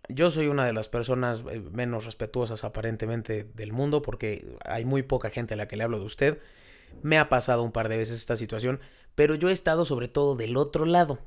Yo 0.08 0.30
soy 0.30 0.48
una 0.48 0.66
de 0.66 0.74
las 0.74 0.88
personas 0.88 1.42
eh, 1.52 1.62
menos 1.72 2.06
respetuosas 2.06 2.64
aparentemente 2.64 3.44
del 3.44 3.74
mundo 3.74 4.02
porque 4.02 4.58
hay 4.64 4.86
muy 4.86 5.04
poca 5.04 5.30
gente 5.30 5.56
a 5.56 5.58
la 5.58 5.68
que 5.68 5.78
le 5.78 5.84
hablo 5.84 6.00
de 6.00 6.06
usted. 6.06 6.40
Me 7.02 7.18
ha 7.18 7.30
pasado 7.30 7.64
un 7.64 7.72
par 7.72 7.90
de 7.90 7.98
veces 7.98 8.20
esta 8.20 8.38
situación, 8.38 8.80
pero 9.16 9.36
yo 9.36 9.50
he 9.50 9.54
estado 9.54 9.86
sobre 9.86 10.08
todo 10.08 10.36
del 10.36 10.58
otro 10.58 10.86
lado, 10.86 11.20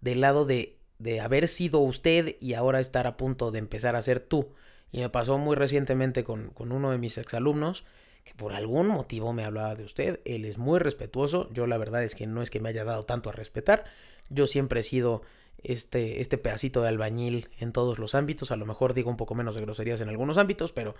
del 0.00 0.20
lado 0.20 0.44
de, 0.44 0.78
de 0.98 1.20
haber 1.20 1.48
sido 1.48 1.78
usted 1.78 2.36
y 2.40 2.54
ahora 2.54 2.80
estar 2.80 3.06
a 3.06 3.16
punto 3.16 3.50
de 3.50 3.60
empezar 3.60 3.96
a 3.96 4.02
ser 4.02 4.20
tú. 4.20 4.48
Y 4.90 5.00
me 5.00 5.10
pasó 5.10 5.38
muy 5.38 5.54
recientemente 5.54 6.24
con, 6.24 6.50
con 6.50 6.72
uno 6.72 6.90
de 6.90 6.98
mis 6.98 7.18
exalumnos 7.18 7.84
que 8.24 8.34
por 8.34 8.52
algún 8.52 8.88
motivo 8.88 9.32
me 9.32 9.44
hablaba 9.44 9.74
de 9.74 9.84
usted. 9.84 10.20
Él 10.24 10.44
es 10.44 10.58
muy 10.58 10.80
respetuoso. 10.80 11.48
Yo 11.52 11.66
la 11.66 11.78
verdad 11.78 12.02
es 12.02 12.14
que 12.14 12.26
no 12.26 12.42
es 12.42 12.50
que 12.50 12.60
me 12.60 12.70
haya 12.70 12.84
dado 12.84 13.04
tanto 13.04 13.30
a 13.30 13.32
respetar. 13.32 13.84
Yo 14.28 14.46
siempre 14.46 14.80
he 14.80 14.82
sido 14.82 15.22
este, 15.62 16.20
este 16.20 16.38
pedacito 16.38 16.82
de 16.82 16.88
albañil 16.88 17.48
en 17.58 17.72
todos 17.72 17.98
los 17.98 18.14
ámbitos. 18.14 18.50
A 18.50 18.56
lo 18.56 18.66
mejor 18.66 18.94
digo 18.94 19.10
un 19.10 19.16
poco 19.16 19.34
menos 19.34 19.54
de 19.54 19.62
groserías 19.62 20.00
en 20.00 20.08
algunos 20.08 20.38
ámbitos, 20.38 20.72
pero, 20.72 20.94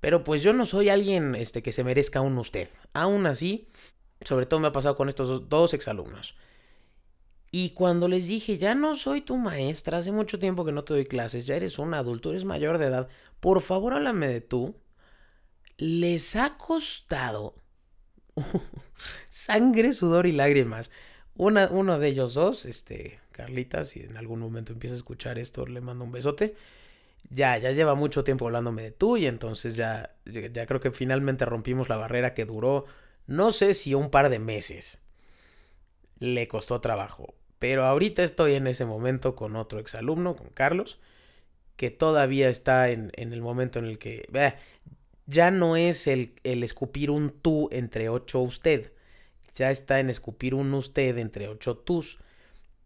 pero 0.00 0.24
pues 0.24 0.42
yo 0.42 0.52
no 0.52 0.66
soy 0.66 0.88
alguien 0.88 1.34
este, 1.34 1.62
que 1.62 1.72
se 1.72 1.84
merezca 1.84 2.20
un 2.20 2.38
usted. 2.38 2.68
Aún 2.92 3.26
así, 3.26 3.68
sobre 4.22 4.46
todo 4.46 4.60
me 4.60 4.68
ha 4.68 4.72
pasado 4.72 4.96
con 4.96 5.08
estos 5.08 5.48
dos, 5.48 5.74
exalumnos. 5.74 6.34
Y 7.52 7.70
cuando 7.70 8.06
les 8.06 8.28
dije, 8.28 8.58
ya 8.58 8.74
no 8.76 8.94
soy 8.94 9.22
tu 9.22 9.36
maestra, 9.36 9.98
hace 9.98 10.12
mucho 10.12 10.38
tiempo 10.38 10.64
que 10.64 10.70
no 10.70 10.84
te 10.84 10.94
doy 10.94 11.06
clases, 11.06 11.46
ya 11.46 11.56
eres 11.56 11.80
un 11.80 11.94
adulto, 11.94 12.30
eres 12.30 12.44
mayor 12.44 12.78
de 12.78 12.86
edad, 12.86 13.08
por 13.40 13.60
favor 13.60 13.92
háblame 13.92 14.28
de 14.28 14.40
tú, 14.40 14.76
les 15.76 16.36
ha 16.36 16.56
costado 16.56 17.56
sangre, 19.28 19.92
sudor 19.94 20.26
y 20.26 20.32
lágrimas 20.32 20.90
uno 21.40 21.98
de 21.98 22.08
ellos 22.08 22.34
dos, 22.34 22.66
este, 22.66 23.18
Carlita, 23.40 23.84
si 23.84 24.00
en 24.00 24.16
algún 24.16 24.40
momento 24.40 24.72
empieza 24.72 24.94
a 24.94 24.98
escuchar 24.98 25.38
esto, 25.38 25.66
le 25.66 25.80
mando 25.80 26.04
un 26.04 26.12
besote. 26.12 26.54
Ya, 27.28 27.58
ya 27.58 27.72
lleva 27.72 27.94
mucho 27.94 28.24
tiempo 28.24 28.46
hablándome 28.46 28.82
de 28.82 28.90
tú 28.90 29.16
y 29.16 29.26
entonces 29.26 29.76
ya, 29.76 30.14
ya 30.24 30.66
creo 30.66 30.80
que 30.80 30.90
finalmente 30.90 31.44
rompimos 31.44 31.88
la 31.88 31.96
barrera 31.96 32.34
que 32.34 32.46
duró, 32.46 32.86
no 33.26 33.52
sé 33.52 33.74
si 33.74 33.94
un 33.94 34.10
par 34.10 34.30
de 34.30 34.38
meses. 34.38 34.98
Le 36.18 36.48
costó 36.48 36.80
trabajo. 36.80 37.34
Pero 37.58 37.84
ahorita 37.84 38.22
estoy 38.22 38.54
en 38.54 38.66
ese 38.66 38.86
momento 38.86 39.36
con 39.36 39.54
otro 39.54 39.80
exalumno, 39.80 40.34
con 40.34 40.48
Carlos, 40.48 40.98
que 41.76 41.90
todavía 41.90 42.48
está 42.48 42.90
en, 42.90 43.10
el 43.14 43.42
momento 43.42 43.78
en 43.78 43.84
el 43.84 43.98
que 43.98 44.26
ya 45.26 45.50
no 45.50 45.76
es 45.76 46.06
el, 46.06 46.34
el 46.42 46.62
escupir 46.62 47.10
un 47.10 47.30
tú 47.30 47.68
entre 47.70 48.08
ocho 48.08 48.40
usted 48.40 48.92
ya 49.54 49.70
está 49.70 50.00
en 50.00 50.10
escupir 50.10 50.54
un 50.54 50.72
usted 50.74 51.18
entre 51.18 51.48
ocho 51.48 51.76
tus. 51.76 52.18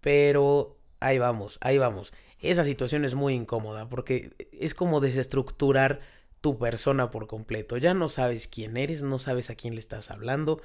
Pero 0.05 0.77
ahí 1.01 1.17
vamos, 1.17 1.57
ahí 1.63 1.79
vamos. 1.79 2.13
Esa 2.41 2.63
situación 2.63 3.07
es 3.07 3.15
muy 3.15 3.33
incómoda 3.33 3.89
porque 3.89 4.33
es 4.53 4.75
como 4.75 5.01
desestructurar 5.01 6.01
tu 6.43 6.59
persona 6.59 7.09
por 7.09 7.27
completo. 7.27 7.79
Ya 7.79 7.95
no 7.95 8.11
sabes 8.11 8.47
quién 8.47 8.77
eres, 8.77 9.03
no 9.03 9.19
sabes 9.19 9.49
a 9.49 9.55
quién 9.55 9.73
le 9.73 9.81
estás 9.81 10.11
hablando. 10.11 10.61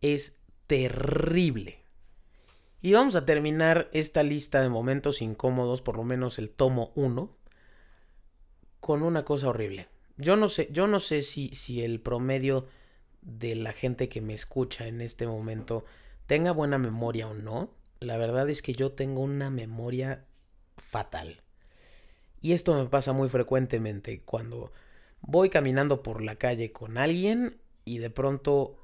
Es 0.00 0.36
terrible. 0.68 1.80
Y 2.82 2.92
vamos 2.92 3.16
a 3.16 3.26
terminar 3.26 3.90
esta 3.92 4.22
lista 4.22 4.60
de 4.60 4.68
momentos 4.68 5.22
incómodos, 5.22 5.82
por 5.82 5.96
lo 5.96 6.04
menos 6.04 6.38
el 6.38 6.50
tomo 6.50 6.92
1, 6.94 7.36
con 8.78 9.02
una 9.02 9.24
cosa 9.24 9.48
horrible. 9.48 9.88
Yo 10.18 10.36
no 10.36 10.46
sé, 10.46 10.68
yo 10.70 10.86
no 10.86 11.00
sé 11.00 11.22
si, 11.22 11.48
si 11.48 11.82
el 11.82 12.00
promedio 12.00 12.68
de 13.22 13.56
la 13.56 13.72
gente 13.72 14.08
que 14.08 14.20
me 14.20 14.34
escucha 14.34 14.86
en 14.86 15.00
este 15.00 15.26
momento 15.26 15.84
tenga 16.28 16.52
buena 16.52 16.78
memoria 16.78 17.26
o 17.26 17.34
no, 17.34 17.72
la 18.04 18.16
verdad 18.16 18.48
es 18.48 18.62
que 18.62 18.72
yo 18.74 18.92
tengo 18.92 19.20
una 19.20 19.50
memoria 19.50 20.24
fatal. 20.76 21.42
Y 22.40 22.52
esto 22.52 22.74
me 22.74 22.88
pasa 22.88 23.12
muy 23.12 23.28
frecuentemente 23.28 24.20
cuando 24.22 24.72
voy 25.20 25.48
caminando 25.48 26.02
por 26.02 26.22
la 26.22 26.36
calle 26.36 26.72
con 26.72 26.98
alguien 26.98 27.58
y 27.84 27.98
de 27.98 28.10
pronto 28.10 28.76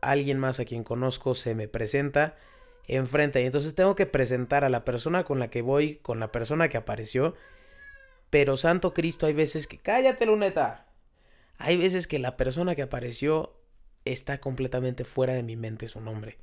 alguien 0.00 0.38
más 0.38 0.60
a 0.60 0.64
quien 0.64 0.84
conozco 0.84 1.34
se 1.34 1.54
me 1.54 1.68
presenta 1.68 2.36
enfrente 2.88 3.42
y 3.42 3.46
entonces 3.46 3.74
tengo 3.74 3.94
que 3.94 4.06
presentar 4.06 4.64
a 4.64 4.68
la 4.68 4.84
persona 4.84 5.24
con 5.24 5.38
la 5.38 5.48
que 5.48 5.62
voy, 5.62 5.96
con 5.96 6.20
la 6.20 6.30
persona 6.30 6.68
que 6.68 6.76
apareció. 6.76 7.34
Pero 8.30 8.56
santo 8.56 8.92
Cristo, 8.92 9.26
hay 9.26 9.32
veces 9.32 9.66
que 9.66 9.78
cállate 9.78 10.26
luneta. 10.26 10.86
Hay 11.58 11.76
veces 11.76 12.06
que 12.06 12.18
la 12.18 12.36
persona 12.36 12.74
que 12.74 12.82
apareció 12.82 13.56
está 14.04 14.40
completamente 14.40 15.04
fuera 15.04 15.32
de 15.32 15.42
mi 15.42 15.56
mente 15.56 15.88
su 15.88 16.00
nombre. 16.00 16.38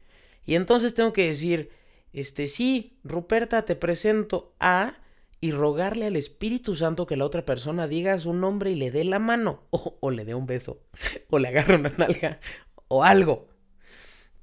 Y 0.46 0.56
entonces 0.56 0.94
tengo 0.94 1.14
que 1.14 1.28
decir, 1.28 1.72
este 2.14 2.48
sí, 2.48 3.00
Ruperta, 3.04 3.66
te 3.66 3.76
presento 3.76 4.56
a 4.60 4.98
y 5.42 5.52
rogarle 5.52 6.06
al 6.06 6.16
Espíritu 6.16 6.76
Santo 6.76 7.06
que 7.06 7.18
la 7.18 7.26
otra 7.26 7.44
persona 7.44 7.88
diga 7.88 8.18
su 8.18 8.34
nombre 8.34 8.72
y 8.72 8.76
le 8.76 8.92
dé 8.92 9.04
la 9.04 9.20
mano, 9.20 9.64
o, 9.72 10.10
le 10.10 10.24
dé 10.24 10.36
un 10.36 10.46
beso, 10.46 10.82
o 11.30 11.40
le 11.40 11.50
agarre 11.50 11.76
una 11.76 11.90
nalga, 11.98 12.40
o 12.88 13.04
algo. 13.04 13.50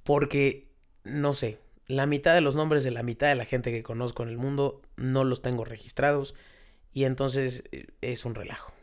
Porque, 0.03 0.69
no 1.05 1.33
sé, 1.33 1.59
la 1.87 2.05
mitad 2.05 2.35
de 2.35 2.43
los 2.43 2.55
nombres 2.55 2.85
de 2.85 2.91
la 2.91 3.03
mitad 3.03 3.29
de 3.29 3.35
la 3.35 3.47
gente 3.47 3.71
que 3.71 3.83
conozco 3.83 4.23
en 4.25 4.29
el 4.29 4.37
mundo 4.37 4.83
no 4.97 5.25
los 5.25 5.41
tengo 5.41 5.65
registrados, 5.65 6.35
y 6.93 7.05
entonces 7.05 7.65
eh, 7.73 7.87
es 8.01 8.25
un 8.25 8.35
relajo. 8.35 8.75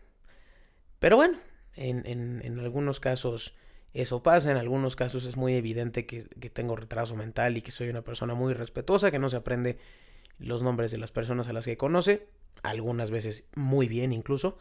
Pero 0.97 1.17
bueno, 1.17 1.37
en, 1.75 2.03
en, 2.07 2.41
en 2.43 2.59
algunos 2.59 2.99
casos 2.99 3.53
eso 3.93 4.21
pasa, 4.21 4.51
en 4.51 4.57
algunos 4.57 4.95
casos 4.95 5.25
es 5.25 5.37
muy 5.37 5.55
evidente 5.55 6.05
que, 6.05 6.23
tengo 6.49 6.75
retraso 6.75 7.15
mental 7.15 7.57
y 7.57 7.61
que 7.61 7.71
soy 7.71 7.89
una 7.89 8.03
persona 8.03 8.33
muy 8.33 8.53
respetuosa, 8.53 9.11
que 9.11 9.19
no 9.19 9.29
se 9.29 9.37
aprende 9.37 9.79
los 10.39 10.61
nombres 10.63 10.91
de 10.91 10.97
las 10.97 11.11
personas 11.11 11.47
a 11.47 11.53
las 11.53 11.65
que 11.65 11.77
conoce, 11.77 12.27
algunas 12.63 13.11
veces 13.11 13.45
muy 13.55 13.87
bien 13.87 14.13
incluso, 14.13 14.57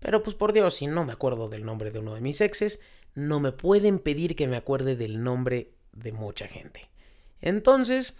pero 0.00 0.22
pues 0.22 0.36
por 0.36 0.52
Dios, 0.52 0.74
si 0.74 0.86
no 0.86 1.04
me 1.04 1.12
acuerdo 1.12 1.48
del 1.48 1.64
nombre 1.64 1.90
de 1.90 1.98
uno 1.98 2.14
de 2.14 2.20
mis 2.20 2.40
exes, 2.40 2.80
no 3.14 3.40
me 3.40 3.52
pueden 3.52 3.98
pedir 3.98 4.36
que 4.36 4.46
me 4.46 4.56
acuerde 4.56 4.94
del 4.94 5.22
nombre 5.22 5.72
de 5.92 6.12
mucha 6.12 6.46
gente. 6.46 6.88
Entonces, 7.40 8.14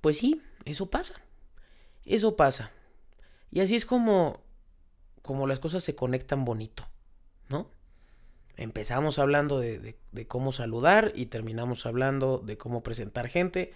pues 0.00 0.18
sí, 0.18 0.42
eso 0.64 0.90
pasa. 0.90 1.20
Eso 2.04 2.36
pasa. 2.36 2.70
Y 3.50 3.60
así 3.60 3.74
es 3.74 3.84
como 3.84 4.46
como 5.26 5.46
las 5.46 5.58
cosas 5.58 5.84
se 5.84 5.94
conectan 5.94 6.44
bonito, 6.44 6.88
¿no? 7.48 7.68
Empezamos 8.56 9.18
hablando 9.18 9.60
de, 9.60 9.96
cómo 10.28 10.50
saludar 10.50 11.12
y 11.14 11.26
terminamos 11.26 11.84
hablando 11.84 12.38
de 12.38 12.56
cómo 12.56 12.82
presentar 12.82 13.28
gente. 13.28 13.72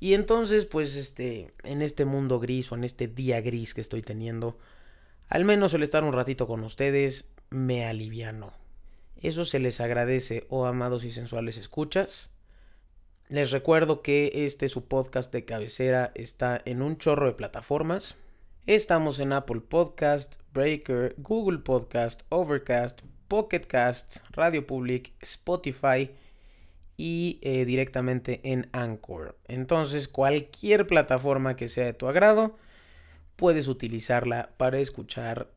Y 0.00 0.14
entonces, 0.14 0.66
pues, 0.66 0.96
este, 0.96 1.52
en 1.64 1.82
este 1.82 2.04
mundo 2.04 2.38
gris 2.38 2.70
o 2.70 2.74
en 2.74 2.84
este 2.84 3.08
día 3.08 3.40
gris 3.40 3.74
que 3.74 3.80
estoy 3.80 4.02
teniendo, 4.02 4.58
al 5.28 5.44
menos 5.44 5.72
el 5.74 5.82
estar 5.82 6.04
un 6.04 6.12
ratito 6.12 6.46
con 6.46 6.62
ustedes 6.62 7.30
me 7.50 7.86
aliviano. 7.86 8.52
Eso 9.16 9.44
se 9.44 9.58
les 9.58 9.80
agradece, 9.80 10.46
oh 10.48 10.66
amados 10.66 11.04
y 11.04 11.10
sensuales 11.10 11.56
escuchas. 11.56 12.30
Les 13.28 13.50
recuerdo 13.50 14.00
que 14.02 14.30
este 14.46 14.68
su 14.68 14.86
podcast 14.86 15.32
de 15.32 15.44
cabecera 15.44 16.12
está 16.14 16.62
en 16.64 16.82
un 16.82 16.96
chorro 16.96 17.26
de 17.26 17.34
plataformas. 17.34 18.16
Estamos 18.66 19.18
en 19.20 19.32
Apple 19.32 19.60
Podcast, 19.60 20.36
Breaker, 20.52 21.14
Google 21.18 21.58
Podcast, 21.58 22.22
Overcast, 22.28 23.02
Pocket 23.28 23.60
Casts, 23.60 24.22
Radio 24.30 24.66
Public, 24.66 25.12
Spotify 25.20 26.10
y 26.96 27.38
eh, 27.42 27.64
directamente 27.64 28.40
en 28.42 28.68
Anchor. 28.72 29.38
Entonces, 29.46 30.08
cualquier 30.08 30.86
plataforma 30.86 31.54
que 31.54 31.68
sea 31.68 31.84
de 31.84 31.92
tu 31.92 32.08
agrado, 32.08 32.56
puedes 33.36 33.68
utilizarla 33.68 34.50
para 34.56 34.80
escuchar 34.80 35.52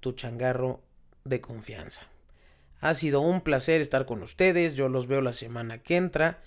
tu 0.00 0.12
changarro 0.12 0.82
de 1.24 1.40
confianza. 1.40 2.02
Ha 2.80 2.94
sido 2.94 3.20
un 3.20 3.42
placer 3.42 3.80
estar 3.80 4.06
con 4.06 4.22
ustedes. 4.22 4.74
Yo 4.74 4.88
los 4.88 5.06
veo 5.06 5.20
la 5.20 5.32
semana 5.32 5.78
que 5.78 5.96
entra. 5.96 6.42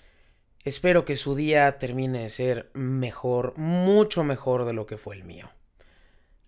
Espero 0.64 1.04
que 1.04 1.16
su 1.16 1.34
día 1.34 1.78
termine 1.78 2.22
de 2.22 2.28
ser 2.28 2.70
mejor, 2.74 3.56
mucho 3.56 4.24
mejor 4.24 4.64
de 4.64 4.72
lo 4.72 4.86
que 4.86 4.98
fue 4.98 5.14
el 5.14 5.24
mío. 5.24 5.50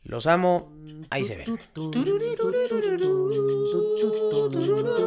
Los 0.02 0.26
amo. 0.26 0.72
Ahí 1.10 1.24
se 1.24 1.36
ven. 1.36 1.58
Thank 4.56 4.68
you. 4.68 5.05